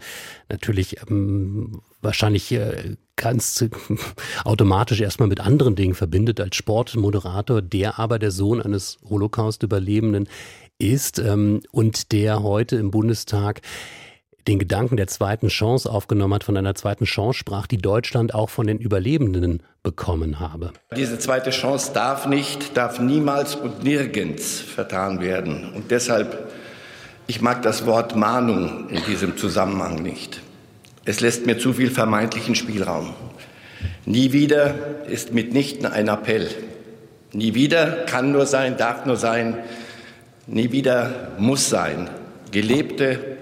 [0.50, 3.64] natürlich ähm, wahrscheinlich äh, ganz
[4.44, 10.28] automatisch erstmal mit anderen Dingen verbindet als Sportmoderator, der aber der Sohn eines Holocaust-Überlebenden
[10.78, 13.62] ist ähm, und der heute im Bundestag
[14.48, 18.50] den Gedanken der zweiten Chance aufgenommen hat, von einer zweiten Chance sprach, die Deutschland auch
[18.50, 20.72] von den Überlebenden bekommen habe.
[20.96, 25.74] Diese zweite Chance darf nicht, darf niemals und nirgends vertan werden.
[25.74, 26.52] Und deshalb,
[27.28, 30.42] ich mag das Wort Mahnung in diesem Zusammenhang nicht.
[31.04, 33.14] Es lässt mir zu viel vermeintlichen Spielraum.
[34.06, 34.74] Nie wieder
[35.08, 36.50] ist mitnichten ein Appell.
[37.34, 39.58] Nie wieder kann nur sein, darf nur sein.
[40.48, 42.10] Nie wieder muss sein.
[42.52, 43.37] Gelebte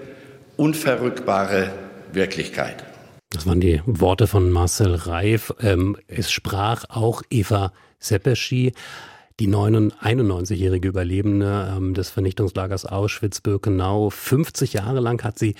[0.56, 1.72] unverrückbare
[2.12, 2.84] Wirklichkeit.
[3.30, 5.52] Das waren die Worte von Marcel Reif.
[5.60, 8.72] Ähm, es sprach auch Eva Seppeschi,
[9.40, 14.10] die 91-jährige Überlebende ähm, des Vernichtungslagers Auschwitz-Birkenau.
[14.10, 15.54] 50 Jahre lang hat sie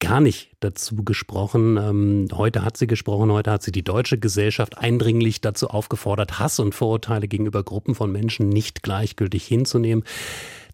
[0.00, 1.76] gar nicht dazu gesprochen.
[1.76, 6.60] Ähm, heute hat sie gesprochen, heute hat sie die deutsche Gesellschaft eindringlich dazu aufgefordert, Hass
[6.60, 10.04] und Vorurteile gegenüber Gruppen von Menschen nicht gleichgültig hinzunehmen.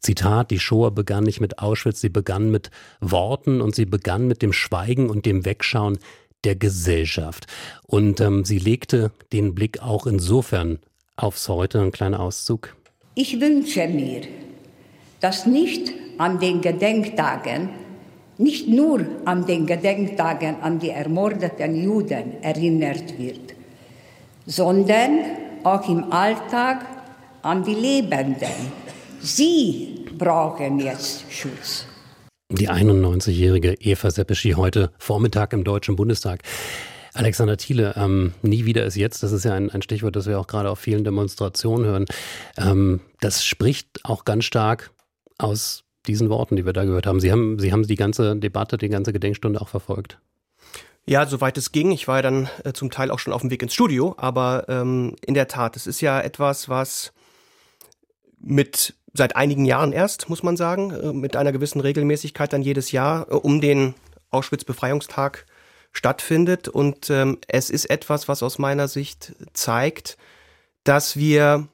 [0.04, 4.42] Zitat, die Shoah begann nicht mit Auschwitz, sie begann mit Worten und sie begann mit
[4.42, 5.98] dem Schweigen und dem Wegschauen
[6.44, 7.46] der Gesellschaft.
[7.86, 10.78] Und ähm, sie legte den Blick auch insofern
[11.16, 11.80] aufs Heute.
[11.80, 12.76] Ein kleiner Auszug.
[13.14, 14.22] Ich wünsche mir,
[15.20, 17.70] dass nicht an den Gedenktagen,
[18.36, 23.54] nicht nur an den Gedenktagen an die ermordeten Juden erinnert wird,
[24.44, 25.20] sondern
[25.62, 26.84] auch im Alltag
[27.42, 28.83] an die Lebenden,
[29.24, 31.86] Sie brauchen jetzt Schutz.
[32.50, 36.42] Die 91-jährige Eva Seppeschi heute Vormittag im Deutschen Bundestag.
[37.14, 40.38] Alexander Thiele, ähm, nie wieder ist jetzt, das ist ja ein, ein, Stichwort, das wir
[40.38, 42.04] auch gerade auf vielen Demonstrationen hören.
[42.58, 44.90] Ähm, das spricht auch ganz stark
[45.38, 47.18] aus diesen Worten, die wir da gehört haben.
[47.18, 50.18] Sie haben, Sie haben die ganze Debatte, die ganze Gedenkstunde auch verfolgt.
[51.06, 51.92] Ja, soweit es ging.
[51.92, 54.66] Ich war ja dann äh, zum Teil auch schon auf dem Weg ins Studio, aber
[54.68, 57.14] ähm, in der Tat, es ist ja etwas, was
[58.38, 62.92] mit seit einigen Jahren erst, muss man sagen, äh, mit einer gewissen Regelmäßigkeit dann jedes
[62.92, 63.94] Jahr äh, um den
[64.30, 65.46] Auschwitz-Befreiungstag
[65.92, 66.68] stattfindet.
[66.68, 70.18] Und ähm, es ist etwas, was aus meiner Sicht zeigt,
[70.82, 71.68] dass wir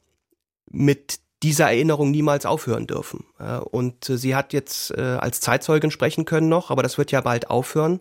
[0.70, 3.24] mit dieser Erinnerung niemals aufhören dürfen.
[3.70, 7.48] Und äh, sie hat jetzt als Zeitzeugin sprechen können noch, aber das wird ja bald
[7.48, 8.00] aufhören.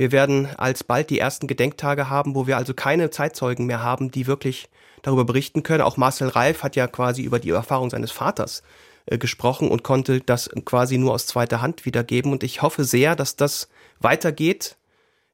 [0.00, 4.26] Wir werden alsbald die ersten Gedenktage haben, wo wir also keine Zeitzeugen mehr haben, die
[4.26, 4.70] wirklich
[5.02, 5.82] darüber berichten können.
[5.82, 8.62] Auch Marcel Reif hat ja quasi über die Erfahrung seines Vaters
[9.04, 12.32] äh, gesprochen und konnte das quasi nur aus zweiter Hand wiedergeben.
[12.32, 14.78] Und ich hoffe sehr, dass das weitergeht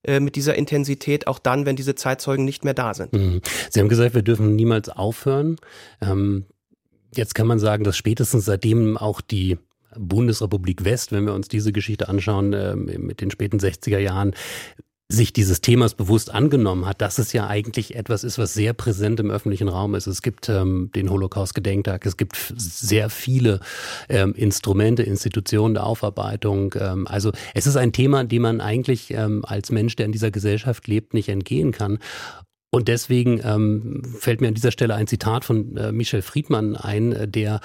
[0.03, 3.13] äh, mit dieser Intensität, auch dann, wenn diese Zeitzeugen nicht mehr da sind.
[3.13, 3.43] Mhm.
[3.71, 5.59] Sie haben gesagt, wir dürfen niemals aufhören.
[6.01, 6.45] Ähm,
[7.15, 9.59] jetzt kann man sagen, dass spätestens seitdem auch die
[9.99, 14.35] Bundesrepublik West, wenn wir uns diese Geschichte anschauen, äh, mit den späten 60er Jahren,
[15.09, 19.21] sich dieses Themas bewusst angenommen hat, dass es ja eigentlich etwas ist, was sehr präsent
[19.21, 20.09] im öffentlichen Raum ist.
[20.09, 23.61] Es gibt ähm, den Holocaust-Gedenktag, es gibt sehr viele
[24.09, 26.75] ähm, Instrumente, Institutionen der Aufarbeitung.
[26.79, 30.33] Ähm, also es ist ein Thema, dem man eigentlich ähm, als Mensch, der in dieser
[30.33, 32.01] Gesellschaft lebt, nicht entgehen kann.
[32.71, 37.13] Und deswegen ähm, fällt mir an dieser Stelle ein Zitat von äh, Michel Friedmann ein,
[37.13, 37.61] äh, der,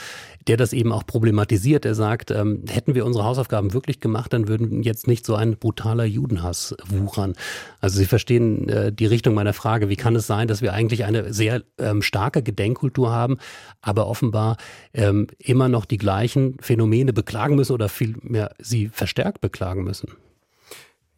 [0.47, 1.85] der das eben auch problematisiert.
[1.85, 5.57] Er sagt, ähm, hätten wir unsere Hausaufgaben wirklich gemacht, dann würden jetzt nicht so ein
[5.57, 7.33] brutaler Judenhass wuchern.
[7.79, 9.89] Also Sie verstehen äh, die Richtung meiner Frage.
[9.89, 13.37] Wie kann es sein, dass wir eigentlich eine sehr ähm, starke Gedenkkultur haben,
[13.81, 14.57] aber offenbar
[14.93, 20.09] ähm, immer noch die gleichen Phänomene beklagen müssen oder vielmehr sie verstärkt beklagen müssen?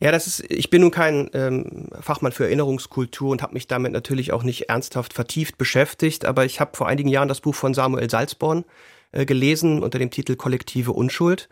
[0.04, 3.94] Ja, das ist, ich bin nun kein ähm, Fachmann für Erinnerungskultur und habe mich damit
[3.94, 7.74] natürlich auch nicht ernsthaft vertieft beschäftigt, aber ich habe vor einigen Jahren das Buch von
[7.74, 8.66] Samuel Salzborn
[9.14, 11.48] äh, gelesen unter dem Titel Kollektive Unschuld,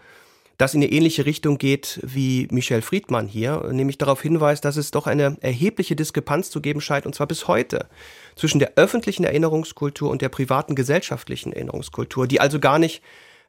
[0.57, 4.91] das in eine ähnliche Richtung geht wie Michel Friedmann hier, nämlich darauf hinweist, dass es
[4.91, 7.87] doch eine erhebliche Diskrepanz zu geben scheint, und zwar bis heute,
[8.35, 13.01] zwischen der öffentlichen Erinnerungskultur und der privaten gesellschaftlichen Erinnerungskultur, die also gar nicht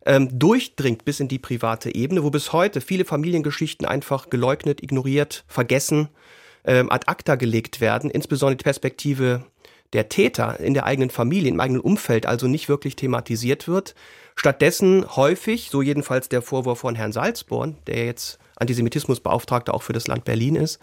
[0.06, 5.44] ähm, durchdringt bis in die private Ebene, wo bis heute viele Familiengeschichten einfach geleugnet, ignoriert,
[5.48, 6.08] vergessen,
[6.64, 9.44] ähm, ad acta gelegt werden, insbesondere die Perspektive
[9.92, 13.94] der Täter in der eigenen Familie, im eigenen Umfeld also nicht wirklich thematisiert wird.
[14.34, 20.06] Stattdessen häufig, so jedenfalls der Vorwurf von Herrn Salzborn, der jetzt Antisemitismusbeauftragter auch für das
[20.06, 20.80] Land Berlin ist,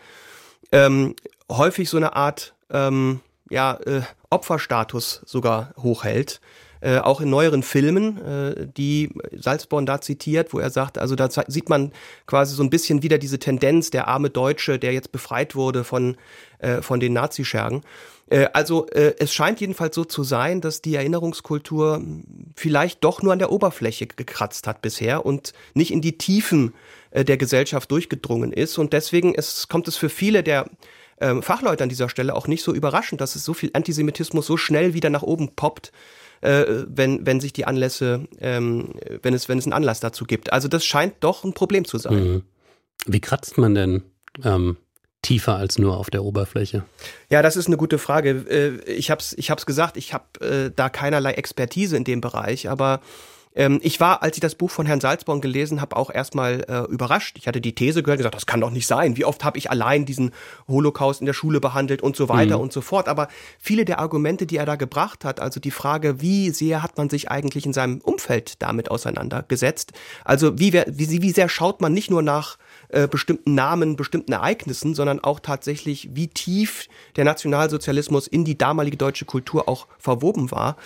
[0.72, 1.16] ähm,
[1.50, 6.42] häufig so eine Art ähm, ja, äh, Opferstatus sogar hochhält
[6.82, 11.30] äh, auch in neueren Filmen, äh, die Salzborn da zitiert, wo er sagt, also da
[11.48, 11.92] sieht man
[12.26, 16.18] quasi so ein bisschen wieder diese Tendenz, der arme Deutsche, der jetzt befreit wurde von,
[16.60, 17.82] äh, von den Nazischergen.
[18.30, 22.02] Äh, also äh, es scheint jedenfalls so zu sein, dass die Erinnerungskultur
[22.56, 26.74] vielleicht doch nur an der Oberfläche gekratzt hat bisher und nicht in die Tiefen
[27.12, 28.78] äh, der Gesellschaft durchgedrungen ist.
[28.78, 30.70] Und deswegen ist, kommt es für viele der
[31.22, 34.58] ähm, Fachleute an dieser Stelle auch nicht so überraschend, dass es so viel Antisemitismus so
[34.58, 35.92] schnell wieder nach oben poppt,
[36.42, 40.54] äh, wenn, wenn sich die Anlässe, ähm, wenn, es, wenn es einen Anlass dazu gibt.
[40.54, 42.34] Also das scheint doch ein Problem zu sein.
[42.34, 42.44] Mhm.
[43.06, 44.04] Wie kratzt man denn
[44.44, 44.78] ähm,
[45.22, 46.84] tiefer als nur auf der Oberfläche?
[47.30, 48.46] Ja, das ist eine gute Frage.
[48.50, 52.22] Äh, ich habe es ich hab's gesagt, ich habe äh, da keinerlei Expertise in dem
[52.22, 53.02] Bereich, aber
[53.56, 56.92] ähm, ich war, als ich das Buch von Herrn Salzborn gelesen habe, auch erstmal äh,
[56.92, 57.38] überrascht.
[57.40, 59.18] Ich hatte die These gehört und gesagt, das kann doch nicht sein.
[59.18, 60.32] Wie oft habe ich allein diesen
[60.68, 62.64] Holocaust in der Schule behandelt und so weiter mhm.
[62.64, 63.08] und so fort.
[63.08, 66.98] Aber viele der Argumente, die er da gebracht hat, also die Frage, wie sehr hat
[66.98, 69.94] man sich eigentlich in seinem Umfeld damit auseinandergesetzt?
[70.24, 72.58] Also wie, wie, wie sehr schaut man nicht nur nach
[72.90, 78.98] äh, bestimmten Namen, bestimmten Ereignissen, sondern auch tatsächlich, wie tief der Nationalsozialismus in die damalige
[78.98, 80.78] deutsche Kultur auch verwoben war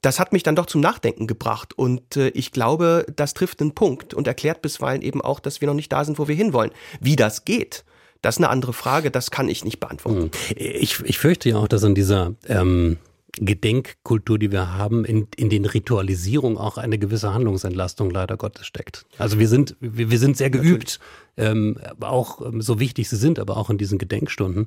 [0.00, 1.76] das hat mich dann doch zum Nachdenken gebracht.
[1.76, 5.68] Und äh, ich glaube, das trifft einen Punkt und erklärt bisweilen eben auch, dass wir
[5.68, 6.70] noch nicht da sind, wo wir hinwollen.
[7.00, 7.84] Wie das geht,
[8.22, 10.22] das ist eine andere Frage, das kann ich nicht beantworten.
[10.22, 10.30] Hm.
[10.56, 12.98] Ich, ich fürchte ja auch, dass in dieser ähm,
[13.36, 19.06] Gedenkkultur, die wir haben, in, in den Ritualisierungen auch eine gewisse Handlungsentlastung leider Gottes steckt.
[19.18, 20.98] Also wir sind, wir, wir sind sehr geübt,
[21.36, 24.66] ähm, auch ähm, so wichtig sie sind, aber auch in diesen Gedenkstunden.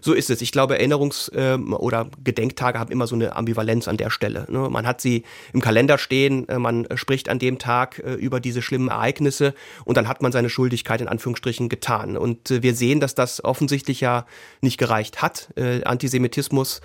[0.00, 0.40] So ist es.
[0.40, 4.46] Ich glaube, Erinnerungs- ähm, oder Gedenktage haben immer so eine Ambivalenz an der Stelle.
[4.48, 4.70] Ne?
[4.70, 8.62] Man hat sie im Kalender stehen, äh, man spricht an dem Tag äh, über diese
[8.62, 12.16] schlimmen Ereignisse und dann hat man seine Schuldigkeit in Anführungsstrichen getan.
[12.16, 14.26] Und äh, wir sehen, dass das offensichtlich ja
[14.60, 15.48] nicht gereicht hat.
[15.84, 16.80] Antisemitismus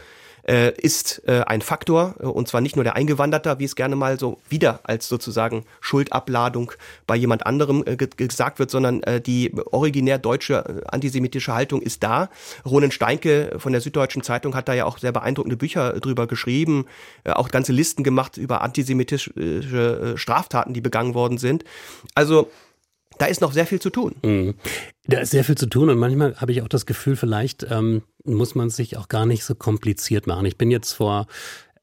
[0.48, 3.96] äh, ist äh, ein Faktor, äh, und zwar nicht nur der Eingewanderter, wie es gerne
[3.96, 6.72] mal so wieder als sozusagen Schuldabladung
[7.06, 12.04] bei jemand anderem äh, gesagt wird, sondern äh, die originär deutsche äh, antisemitische Haltung ist
[12.04, 12.30] da.
[12.66, 16.86] Ronen Steinke von der Süddeutschen Zeitung hat da ja auch sehr beeindruckende Bücher drüber geschrieben,
[17.24, 21.64] äh, auch ganze Listen gemacht über antisemitische Straftaten, die begangen worden sind.
[22.16, 22.50] Also
[23.18, 24.16] da ist noch sehr viel zu tun.
[24.24, 24.56] Mhm.
[25.08, 28.04] Da ist sehr viel zu tun und manchmal habe ich auch das Gefühl, vielleicht ähm,
[28.24, 30.46] muss man sich auch gar nicht so kompliziert machen.
[30.46, 31.28] Ich bin jetzt vor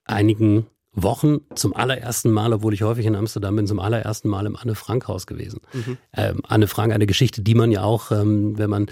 [0.05, 4.57] einigen Wochen zum allerersten Mal, obwohl ich häufig in Amsterdam bin, zum allerersten Mal im
[4.57, 5.61] Anne-Frank-Haus gewesen.
[5.73, 5.99] Mhm.
[6.17, 8.87] Ähm, Anne Frank, eine Geschichte, die man ja auch, ähm, wenn man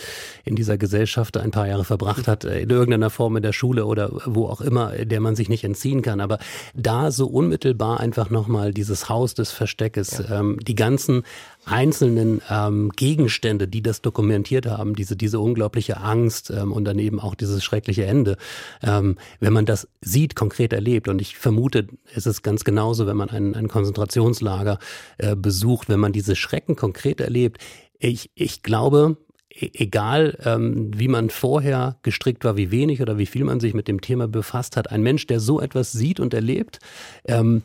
[0.44, 3.86] in dieser Gesellschaft ein paar Jahre verbracht hat, äh, in irgendeiner Form in der Schule
[3.86, 6.20] oder wo auch immer, der man sich nicht entziehen kann.
[6.20, 6.38] Aber
[6.74, 10.40] da so unmittelbar einfach nochmal dieses Haus des Versteckes, ja.
[10.40, 11.22] ähm, die ganzen
[11.64, 17.36] einzelnen ähm, Gegenstände, die das dokumentiert haben, diese, diese unglaubliche Angst ähm, und daneben auch
[17.36, 18.36] dieses schreckliche Ende,
[18.82, 23.16] ähm, wenn man das sieht, konkret erlebt, und ich vermute, es ist ganz genauso, wenn
[23.16, 24.78] man ein, ein Konzentrationslager
[25.18, 27.58] äh, besucht, wenn man diese Schrecken konkret erlebt,
[27.98, 29.16] ich, ich glaube,
[29.50, 33.74] e, egal ähm, wie man vorher gestrickt war, wie wenig oder wie viel man sich
[33.74, 36.78] mit dem Thema befasst hat, ein Mensch, der so etwas sieht und erlebt,
[37.26, 37.62] ähm,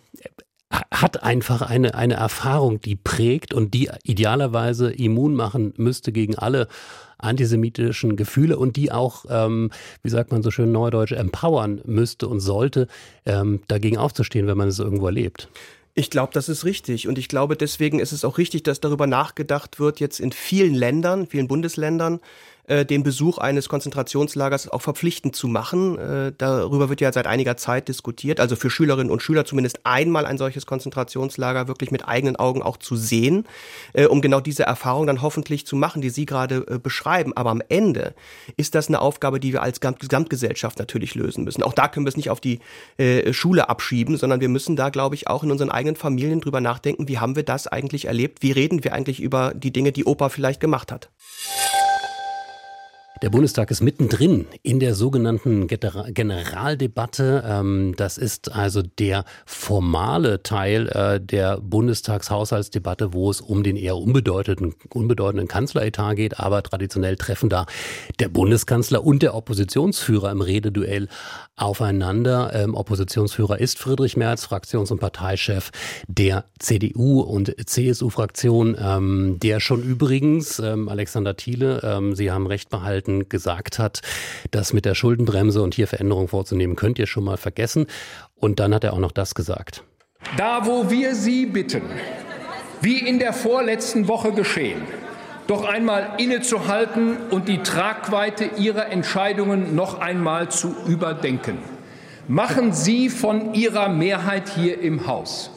[0.69, 6.67] hat einfach eine, eine Erfahrung, die prägt und die idealerweise immun machen müsste gegen alle
[7.17, 9.71] antisemitischen Gefühle und die auch, ähm,
[10.03, 12.87] wie sagt man so schön neudeutsch, empowern müsste und sollte,
[13.25, 15.49] ähm, dagegen aufzustehen, wenn man es irgendwo erlebt.
[15.95, 17.07] Ich glaube, das ist richtig.
[17.07, 20.75] Und ich glaube, deswegen ist es auch richtig, dass darüber nachgedacht wird, jetzt in vielen
[20.75, 22.19] Ländern, vielen Bundesländern,
[22.67, 25.97] äh, den Besuch eines Konzentrationslagers auch verpflichtend zu machen.
[25.97, 28.39] Äh, darüber wird ja seit einiger Zeit diskutiert.
[28.39, 32.77] Also für Schülerinnen und Schüler zumindest einmal ein solches Konzentrationslager wirklich mit eigenen Augen auch
[32.77, 33.45] zu sehen,
[33.93, 37.31] äh, um genau diese Erfahrung dann hoffentlich zu machen, die Sie gerade äh, beschreiben.
[37.35, 38.13] Aber am Ende
[38.57, 41.63] ist das eine Aufgabe, die wir als Gesamtgesellschaft natürlich lösen müssen.
[41.63, 42.59] Auch da können wir es nicht auf die
[42.97, 46.59] äh, Schule abschieben, sondern wir müssen da, glaube ich, auch in unseren eigenen Familien drüber
[46.59, 48.41] nachdenken, wie haben wir das eigentlich erlebt?
[48.41, 51.09] Wie reden wir eigentlich über die Dinge, die Opa vielleicht gemacht hat?
[53.23, 57.43] Der Bundestag ist mittendrin in der sogenannten Generaldebatte.
[57.47, 63.97] Ähm, das ist also der formale Teil äh, der Bundestagshaushaltsdebatte, wo es um den eher
[63.97, 66.39] unbedeutenden, unbedeutenden Kanzleretat geht.
[66.39, 67.65] Aber traditionell treffen da
[68.19, 71.07] der Bundeskanzler und der Oppositionsführer im Rededuell
[71.55, 72.51] aufeinander.
[72.53, 75.71] Ähm, Oppositionsführer ist Friedrich Merz, Fraktions- und Parteichef
[76.07, 83.29] der CDU und CSU-Fraktion, ähm, der schon übrigens, Alexander Thiele, Sie haben recht behalten, Seiten
[83.29, 84.01] gesagt hat,
[84.51, 87.87] das mit der Schuldenbremse und hier Veränderungen vorzunehmen, könnt ihr schon mal vergessen.
[88.35, 89.83] Und dann hat er auch noch das gesagt.
[90.35, 91.83] Da, wo wir Sie bitten,
[92.81, 94.81] wie in der vorletzten Woche geschehen,
[95.47, 101.59] doch einmal innezuhalten und die Tragweite Ihrer Entscheidungen noch einmal zu überdenken.
[102.27, 105.51] machen Sie von Ihrer Mehrheit hier im Haus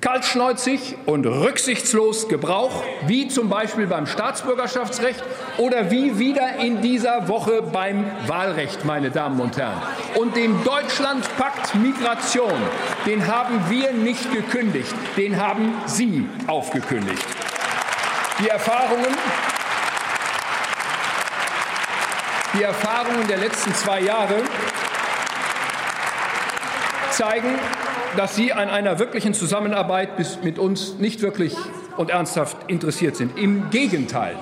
[0.00, 5.22] kaltschneuzig und rücksichtslos Gebrauch, wie zum Beispiel beim Staatsbürgerschaftsrecht
[5.58, 9.80] oder wie wieder in dieser Woche beim Wahlrecht, meine Damen und Herren.
[10.14, 12.52] Und den Deutschlandpakt Migration,
[13.04, 17.26] den haben wir nicht gekündigt, den haben Sie aufgekündigt.
[18.42, 19.14] Die Erfahrungen,
[22.54, 24.36] die Erfahrungen der letzten zwei Jahre
[27.10, 27.58] zeigen,
[28.16, 31.54] dass Sie an einer wirklichen Zusammenarbeit mit uns nicht wirklich
[31.96, 33.38] und ernsthaft interessiert sind.
[33.38, 34.36] Im Gegenteil.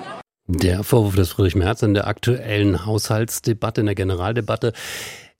[0.47, 4.73] Der Vorwurf des Friedrich Merz in der aktuellen Haushaltsdebatte, in der Generaldebatte.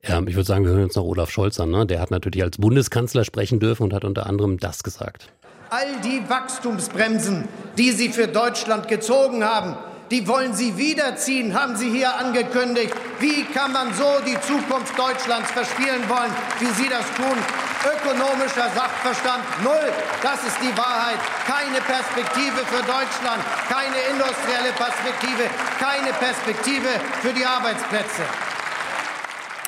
[0.03, 1.71] Ähm, ich würde sagen, wir hören uns noch Olaf Scholz an.
[1.71, 1.85] Ne?
[1.85, 5.31] Der hat natürlich als Bundeskanzler sprechen dürfen und hat unter anderem das gesagt.
[5.71, 9.75] All die Wachstumsbremsen, die Sie für Deutschland gezogen haben,
[10.11, 12.93] die wollen Sie wiederziehen, haben Sie hier angekündigt.
[13.19, 17.37] Wie kann man so die Zukunft Deutschlands verspielen wollen, wie Sie das tun?
[17.85, 19.91] Ökonomischer Sachverstand null.
[20.21, 21.19] Das ist die Wahrheit.
[21.47, 25.43] Keine Perspektive für Deutschland, keine industrielle Perspektive,
[25.79, 26.89] keine Perspektive
[27.21, 28.23] für die Arbeitsplätze.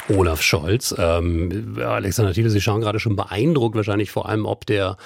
[0.10, 0.93] Olaf Scholz.
[0.97, 4.97] Ähm, Alexander Thiele, Sie schauen gerade schon beeindruckt, wahrscheinlich vor allem ob der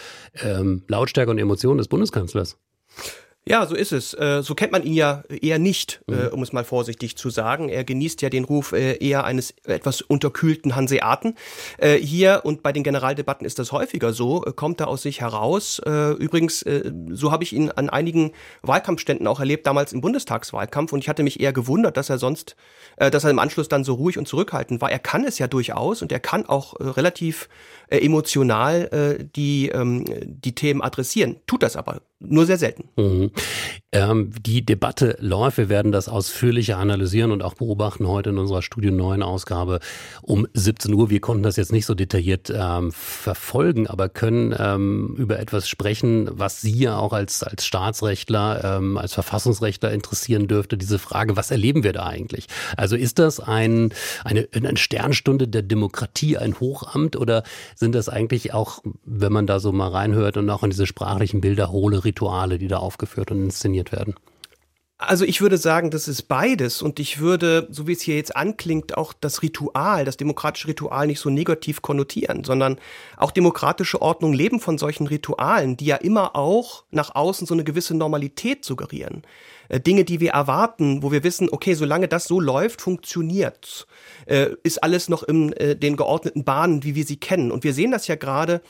[0.42, 2.58] ähm, Lautstärke und Emotionen des Bundeskanzlers.
[3.48, 4.16] Ja, so ist es.
[4.16, 6.28] Äh, so kennt man ihn ja eher nicht, äh, mhm.
[6.30, 7.70] um es mal vorsichtig zu sagen.
[7.70, 11.36] Er genießt ja den Ruf äh, eher eines etwas unterkühlten Hanseaten.
[12.00, 15.80] Hier und bei den Generaldebatten ist das häufiger so, kommt er aus sich heraus.
[15.86, 16.66] Übrigens,
[17.10, 18.32] so habe ich ihn an einigen
[18.62, 20.94] Wahlkampfständen auch erlebt, damals im Bundestagswahlkampf.
[20.94, 22.56] Und ich hatte mich eher gewundert, dass er sonst,
[22.98, 24.92] dass er im Anschluss dann so ruhig und zurückhaltend war.
[24.92, 27.50] Er kann es ja durchaus und er kann auch relativ
[27.90, 32.90] emotional die, ähm, die Themen adressieren, tut das aber nur sehr selten.
[32.98, 33.32] Mhm.
[33.96, 35.58] Ähm, die Debatte läuft.
[35.58, 39.80] Wir werden das ausführlicher analysieren und auch beobachten heute in unserer Studio 9 Ausgabe
[40.22, 41.10] um 17 Uhr.
[41.10, 46.28] Wir konnten das jetzt nicht so detailliert ähm, verfolgen, aber können ähm, über etwas sprechen,
[46.30, 50.78] was Sie ja auch als, als Staatsrechtler, ähm, als Verfassungsrechtler interessieren dürfte.
[50.78, 52.48] Diese Frage, was erleben wir da eigentlich?
[52.76, 53.94] Also ist das ein,
[54.26, 57.44] eine, eine Sternstunde der Demokratie, ein Hochamt oder
[57.76, 61.40] sind das eigentlich auch, wenn man da so mal reinhört und auch in diese sprachlichen
[61.40, 64.16] Bilder hohle Rituale, die da aufgeführt und inszeniert werden?
[64.98, 68.34] Also ich würde sagen, das ist beides und ich würde, so wie es hier jetzt
[68.34, 72.80] anklingt, auch das Ritual, das demokratische Ritual nicht so negativ konnotieren, sondern
[73.18, 77.66] auch demokratische Ordnung leben von solchen Ritualen, die ja immer auch nach außen so eine
[77.66, 79.24] gewisse Normalität suggerieren.
[79.68, 83.88] Äh, Dinge, die wir erwarten, wo wir wissen, okay, solange das so läuft, funktioniert,
[84.28, 87.52] äh, ist alles noch in äh, den geordneten Bahnen, wie wir sie kennen.
[87.52, 88.62] Und wir sehen das ja gerade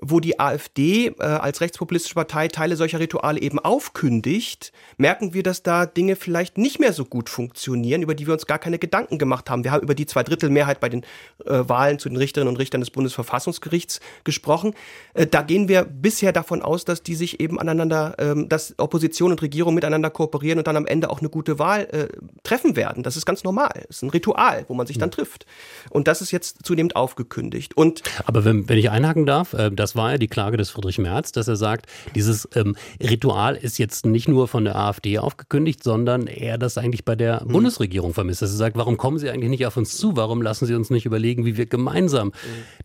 [0.00, 5.62] wo die AfD äh, als rechtspopulistische Partei Teile solcher Rituale eben aufkündigt, merken wir, dass
[5.62, 9.18] da Dinge vielleicht nicht mehr so gut funktionieren, über die wir uns gar keine Gedanken
[9.18, 9.64] gemacht haben.
[9.64, 11.02] Wir haben über die Zweidrittelmehrheit bei den
[11.44, 14.74] äh, Wahlen zu den Richterinnen und Richtern des Bundesverfassungsgerichts gesprochen.
[15.14, 19.30] Äh, da gehen wir bisher davon aus, dass die sich eben aneinander, ähm, dass Opposition
[19.30, 22.08] und Regierung miteinander kooperieren und dann am Ende auch eine gute Wahl äh,
[22.42, 23.02] treffen werden.
[23.02, 23.70] Das ist ganz normal.
[23.88, 25.46] Das ist ein Ritual, wo man sich dann trifft.
[25.90, 27.76] Und das ist jetzt zunehmend aufgekündigt.
[27.76, 30.98] Und Aber wenn, wenn ich einhaken darf, äh, das war ja die Klage des Friedrich
[30.98, 35.82] Merz, dass er sagt, dieses ähm, Ritual ist jetzt nicht nur von der AfD aufgekündigt,
[35.82, 37.52] sondern er das eigentlich bei der mhm.
[37.52, 38.42] Bundesregierung vermisst.
[38.42, 40.16] Dass er sagt, warum kommen Sie eigentlich nicht auf uns zu?
[40.16, 42.32] Warum lassen Sie uns nicht überlegen, wie wir gemeinsam mhm.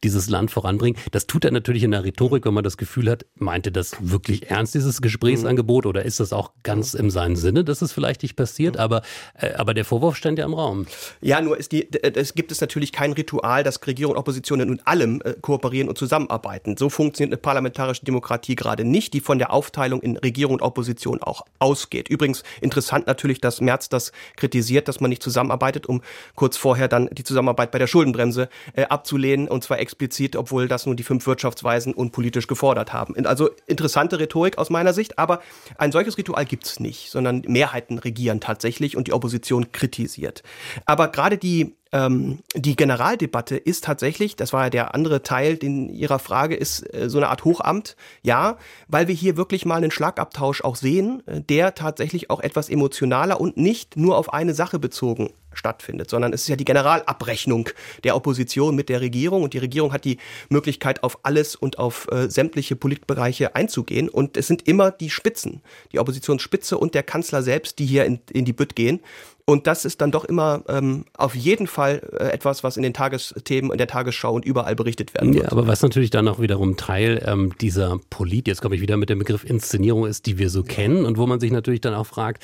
[0.04, 1.00] dieses Land voranbringen?
[1.12, 4.50] Das tut er natürlich in der Rhetorik, wenn man das Gefühl hat, meinte das wirklich
[4.50, 5.90] ernst, dieses Gesprächsangebot, mhm.
[5.90, 8.78] oder ist das auch ganz in seinem Sinne, dass es vielleicht nicht passiert?
[8.78, 9.02] Aber,
[9.40, 10.86] äh, aber der Vorwurf stand ja im Raum.
[11.22, 14.82] Ja, nur ist die, es gibt es natürlich kein Ritual, dass Regierung und Opposition in
[14.86, 16.78] allem äh, kooperieren und zusammenarbeiten.
[16.78, 21.22] So funktioniert eine parlamentarische Demokratie gerade nicht, die von der Aufteilung in Regierung und Opposition
[21.22, 22.08] auch ausgeht.
[22.08, 26.02] Übrigens interessant natürlich, dass Merz das kritisiert, dass man nicht zusammenarbeitet, um
[26.36, 30.86] kurz vorher dann die Zusammenarbeit bei der Schuldenbremse äh, abzulehnen, und zwar explizit, obwohl das
[30.86, 33.14] nun die fünf Wirtschaftsweisen unpolitisch gefordert haben.
[33.26, 35.42] Also interessante Rhetorik aus meiner Sicht, aber
[35.78, 40.44] ein solches Ritual gibt's nicht, sondern Mehrheiten regieren tatsächlich und die Opposition kritisiert.
[40.86, 45.88] Aber gerade die ähm, die Generaldebatte ist tatsächlich, das war ja der andere Teil in
[45.88, 47.96] Ihrer Frage, ist äh, so eine Art Hochamt.
[48.22, 48.58] Ja,
[48.90, 53.40] weil wir hier wirklich mal einen Schlagabtausch auch sehen, äh, der tatsächlich auch etwas emotionaler
[53.40, 57.70] und nicht nur auf eine Sache bezogen stattfindet, sondern es ist ja die Generalabrechnung
[58.04, 59.44] der Opposition mit der Regierung.
[59.44, 60.18] Und die Regierung hat die
[60.50, 64.10] Möglichkeit, auf alles und auf äh, sämtliche Politbereiche einzugehen.
[64.10, 68.20] Und es sind immer die Spitzen, die Oppositionsspitze und der Kanzler selbst, die hier in,
[68.32, 69.02] in die Bütt gehen.
[69.48, 72.96] Und das ist dann doch immer ähm, auf jeden Fall äh, etwas, was in den
[72.96, 75.44] Tagesthemen, in der Tagesschau und überall berichtet werden wird.
[75.44, 78.98] Ja, aber was natürlich dann auch wiederum Teil ähm, dieser Polit, jetzt komme ich wieder
[78.98, 81.94] mit dem Begriff Inszenierung ist, die wir so kennen und wo man sich natürlich dann
[81.94, 82.42] auch fragt,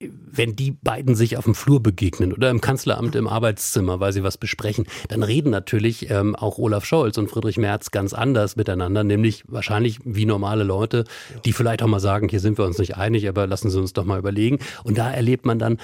[0.00, 4.22] wenn die beiden sich auf dem Flur begegnen oder im Kanzleramt im Arbeitszimmer, weil sie
[4.22, 9.04] was besprechen, dann reden natürlich ähm, auch Olaf Scholz und Friedrich Merz ganz anders miteinander,
[9.04, 11.04] nämlich wahrscheinlich wie normale Leute,
[11.44, 13.92] die vielleicht auch mal sagen, hier sind wir uns nicht einig, aber lassen Sie uns
[13.92, 14.58] doch mal überlegen.
[14.84, 15.76] Und da erlebt man dann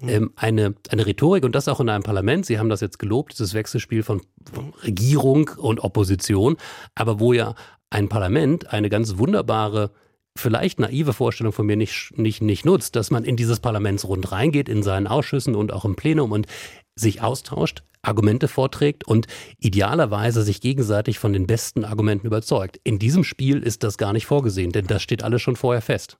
[0.00, 2.46] ähm, eine, eine Rhetorik und das auch in einem Parlament.
[2.46, 4.22] Sie haben das jetzt gelobt, dieses Wechselspiel von,
[4.52, 6.56] von Regierung und Opposition,
[6.94, 7.56] aber wo ja
[7.90, 9.90] ein Parlament eine ganz wunderbare
[10.36, 14.68] vielleicht naive Vorstellung von mir nicht, nicht, nicht nutzt, dass man in dieses Parlamentsrund reingeht,
[14.68, 16.46] in seinen Ausschüssen und auch im Plenum und
[16.96, 19.26] sich austauscht, Argumente vorträgt und
[19.58, 22.78] idealerweise sich gegenseitig von den besten Argumenten überzeugt.
[22.84, 26.18] In diesem Spiel ist das gar nicht vorgesehen, denn das steht alles schon vorher fest.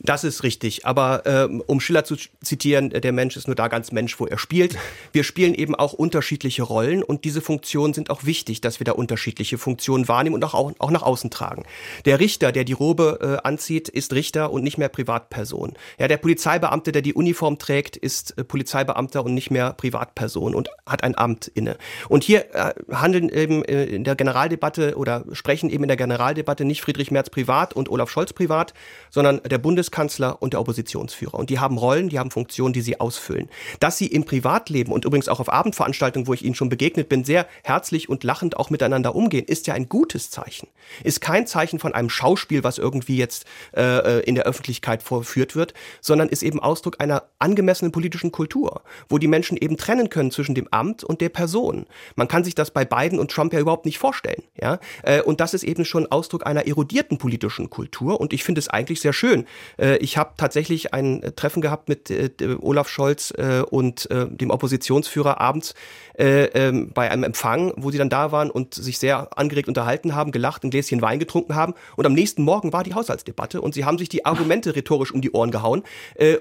[0.00, 0.86] Das ist richtig.
[0.86, 4.38] Aber ähm, um Schiller zu zitieren, der Mensch ist nur da ganz Mensch, wo er
[4.38, 4.76] spielt.
[5.12, 8.92] Wir spielen eben auch unterschiedliche Rollen und diese Funktionen sind auch wichtig, dass wir da
[8.92, 11.64] unterschiedliche Funktionen wahrnehmen und auch, auch nach außen tragen.
[12.04, 15.74] Der Richter, der die Robe äh, anzieht, ist Richter und nicht mehr Privatperson.
[15.98, 20.68] Ja, der Polizeibeamte, der die Uniform trägt, ist äh, Polizeibeamter und nicht mehr Privatperson und
[20.86, 21.76] hat ein Amt inne.
[22.08, 26.64] Und hier äh, handeln eben äh, in der Generaldebatte oder sprechen eben in der Generaldebatte
[26.64, 28.74] nicht Friedrich Merz privat und Olaf Scholz privat,
[29.10, 31.34] sondern der der Bundeskanzler und der Oppositionsführer.
[31.34, 33.48] Und die haben Rollen, die haben Funktionen, die sie ausfüllen.
[33.80, 37.24] Dass sie im Privatleben und übrigens auch auf Abendveranstaltungen, wo ich ihnen schon begegnet bin,
[37.24, 40.68] sehr herzlich und lachend auch miteinander umgehen, ist ja ein gutes Zeichen.
[41.04, 45.72] Ist kein Zeichen von einem Schauspiel, was irgendwie jetzt äh, in der Öffentlichkeit vorführt wird,
[46.02, 50.54] sondern ist eben Ausdruck einer angemessenen politischen Kultur, wo die Menschen eben trennen können zwischen
[50.54, 51.86] dem Amt und der Person.
[52.14, 54.42] Man kann sich das bei Biden und Trump ja überhaupt nicht vorstellen.
[54.60, 54.80] Ja?
[55.02, 58.20] Äh, und das ist eben schon Ausdruck einer erodierten politischen Kultur.
[58.20, 59.45] Und ich finde es eigentlich sehr schön,
[59.78, 62.30] äh, ich habe tatsächlich ein äh, Treffen gehabt mit äh,
[62.60, 63.32] Olaf Scholz
[63.70, 65.74] und dem Oppositionsführer abends
[66.16, 70.32] ähm, bei einem Empfang, wo sie dann da waren und sich sehr angeregt unterhalten haben,
[70.32, 71.74] gelacht, ein Gläschen Wein getrunken haben.
[71.96, 75.20] Und am nächsten Morgen war die Haushaltsdebatte und sie haben sich die Argumente rhetorisch um
[75.20, 75.82] die Ohren gehauen.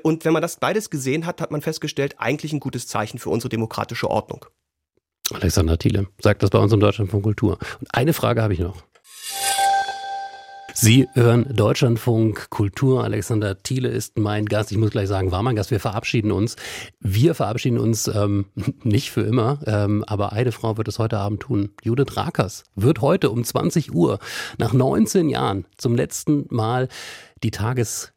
[0.03, 3.29] und wenn man das beides gesehen hat, hat man festgestellt, eigentlich ein gutes Zeichen für
[3.29, 4.45] unsere demokratische Ordnung.
[5.31, 7.57] Alexander Thiele sagt das bei uns im Deutschland von Kultur.
[7.79, 8.83] Und eine Frage habe ich noch.
[10.77, 13.05] Sie hören Deutschlandfunk Kultur.
[13.05, 14.73] Alexander Thiele ist mein Gast.
[14.73, 15.71] Ich muss gleich sagen, war mein Gast.
[15.71, 16.57] Wir verabschieden uns.
[16.99, 18.47] Wir verabschieden uns ähm,
[18.83, 21.69] nicht für immer, ähm, aber eine Frau wird es heute Abend tun.
[21.81, 24.19] Judith Rakers wird heute um 20 Uhr
[24.57, 26.89] nach 19 Jahren zum letzten Mal
[27.41, 27.51] die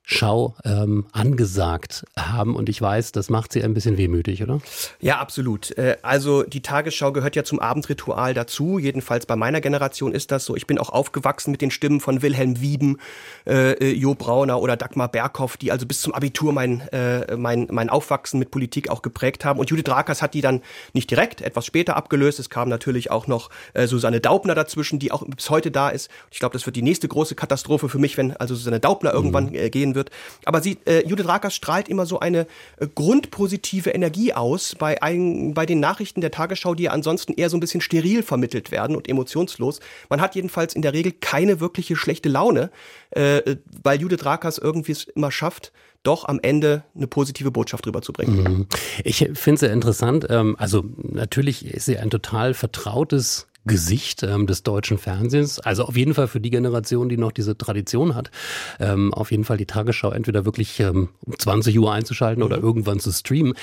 [0.08, 2.56] Tagesschau ähm, angesagt haben.
[2.56, 4.60] Und ich weiß, das macht sie ein bisschen wehmütig, oder?
[5.00, 5.76] Ja, absolut.
[5.76, 8.78] Äh, also die Tagesschau gehört ja zum Abendritual dazu.
[8.78, 10.56] Jedenfalls bei meiner Generation ist das so.
[10.56, 12.98] Ich bin auch aufgewachsen mit den Stimmen von Wilhelm Wieben,
[13.46, 17.68] äh, äh, Jo Brauner oder Dagmar Berghoff, die also bis zum Abitur mein, äh, mein,
[17.70, 19.58] mein Aufwachsen mit Politik auch geprägt haben.
[19.58, 20.62] Und Judith Rakers hat die dann
[20.94, 22.38] nicht direkt, etwas später abgelöst.
[22.38, 26.10] Es kam natürlich auch noch äh, Susanne Daubner dazwischen, die auch bis heute da ist.
[26.30, 29.50] Ich glaube, das wird die nächste große Katastrophe für mich, wenn also Susanne Daubner irgendwann
[29.50, 29.54] mhm.
[29.54, 29.97] äh, gehen wird.
[30.44, 32.46] Aber sie, äh, Judith Rakers strahlt immer so eine
[32.78, 37.50] äh, grundpositive Energie aus bei, ein, bei den Nachrichten der Tagesschau, die ja ansonsten eher
[37.50, 39.80] so ein bisschen steril vermittelt werden und emotionslos.
[40.08, 42.70] Man hat jedenfalls in der Regel keine wirkliche schlechte Laune,
[43.10, 45.72] äh, weil Judith Rakers irgendwie es immer schafft,
[46.02, 48.42] doch am Ende eine positive Botschaft rüberzubringen.
[48.42, 48.66] Mhm.
[49.04, 50.26] Ich finde es sehr interessant.
[50.30, 55.60] Ähm, also natürlich ist sie ein total vertrautes Gesicht ähm, des deutschen Fernsehens.
[55.60, 58.32] Also auf jeden Fall für die Generation, die noch diese Tradition hat,
[58.80, 62.64] ähm, auf jeden Fall die Tagesschau entweder wirklich ähm, um 20 Uhr einzuschalten oder mhm.
[62.64, 63.54] irgendwann zu streamen.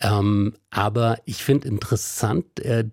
[0.00, 2.84] Ähm, aber ich finde interessant, äh,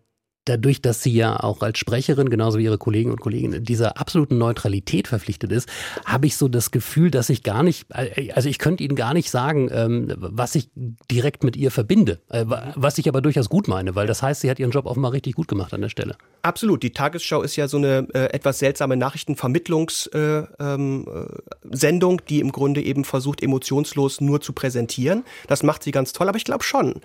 [0.50, 4.38] dadurch, dass sie ja auch als Sprecherin, genauso wie ihre Kollegen und Kolleginnen, dieser absoluten
[4.38, 5.70] Neutralität verpflichtet ist,
[6.06, 7.86] habe ich so das Gefühl, dass ich gar nicht,
[8.34, 10.70] also ich könnte Ihnen gar nicht sagen, ähm, was ich
[11.12, 14.50] direkt mit ihr verbinde, äh, was ich aber durchaus gut meine, weil das heißt, sie
[14.50, 16.16] hat ihren Job offenbar richtig gut gemacht an der Stelle.
[16.42, 16.82] Absolut.
[16.84, 22.82] Die Tagesschau ist ja so eine äh, etwas seltsame Nachrichtenvermittlungssendung, äh, ähm, die im Grunde
[22.82, 25.24] eben versucht, emotionslos nur zu präsentieren.
[25.48, 27.02] Das macht sie ganz toll, aber ich glaube schon.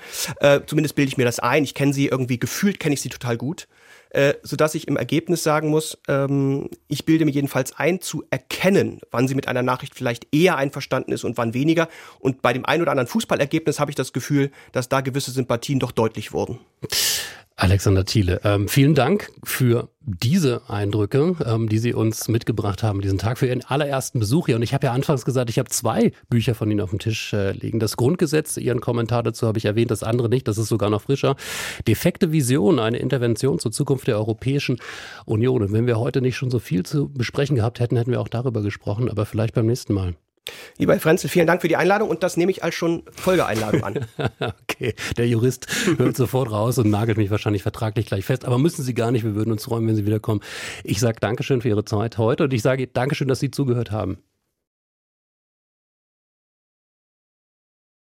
[0.66, 1.64] Zumindest bilde ich mir das ein.
[1.64, 3.68] Ich kenne sie irgendwie gefühlt, kenne ich sie total gut.
[4.10, 9.00] Äh, sodass ich im Ergebnis sagen muss, ähm, ich bilde mir jedenfalls ein, zu erkennen,
[9.10, 11.88] wann sie mit einer Nachricht vielleicht eher einverstanden ist und wann weniger.
[12.20, 15.80] Und bei dem ein oder anderen Fußballergebnis habe ich das Gefühl, dass da gewisse Sympathien
[15.80, 16.60] doch deutlich wurden.
[17.56, 23.18] Alexander Thiele, ähm, vielen Dank für diese Eindrücke, ähm, die Sie uns mitgebracht haben diesen
[23.18, 24.56] Tag, für Ihren allerersten Besuch hier.
[24.56, 27.32] Und ich habe ja anfangs gesagt, ich habe zwei Bücher von Ihnen auf dem Tisch
[27.32, 27.78] äh, liegen.
[27.78, 31.02] Das Grundgesetz, Ihren Kommentar dazu habe ich erwähnt, das andere nicht, das ist sogar noch
[31.02, 31.36] frischer.
[31.86, 34.78] Defekte Vision, eine Intervention zur Zukunft der Europäischen
[35.24, 35.62] Union.
[35.62, 38.28] Und wenn wir heute nicht schon so viel zu besprechen gehabt hätten, hätten wir auch
[38.28, 40.16] darüber gesprochen, aber vielleicht beim nächsten Mal.
[40.78, 43.84] Lieber Herr Frenzel, vielen Dank für die Einladung und das nehme ich als schon Folgeeinladung
[43.84, 44.06] an.
[44.62, 45.66] okay, der Jurist
[45.96, 49.24] hört sofort raus und nagelt mich wahrscheinlich vertraglich gleich fest, aber müssen Sie gar nicht,
[49.24, 50.40] wir würden uns freuen, wenn Sie wiederkommen.
[50.82, 54.18] Ich sage Dankeschön für Ihre Zeit heute und ich sage Dankeschön, dass Sie zugehört haben.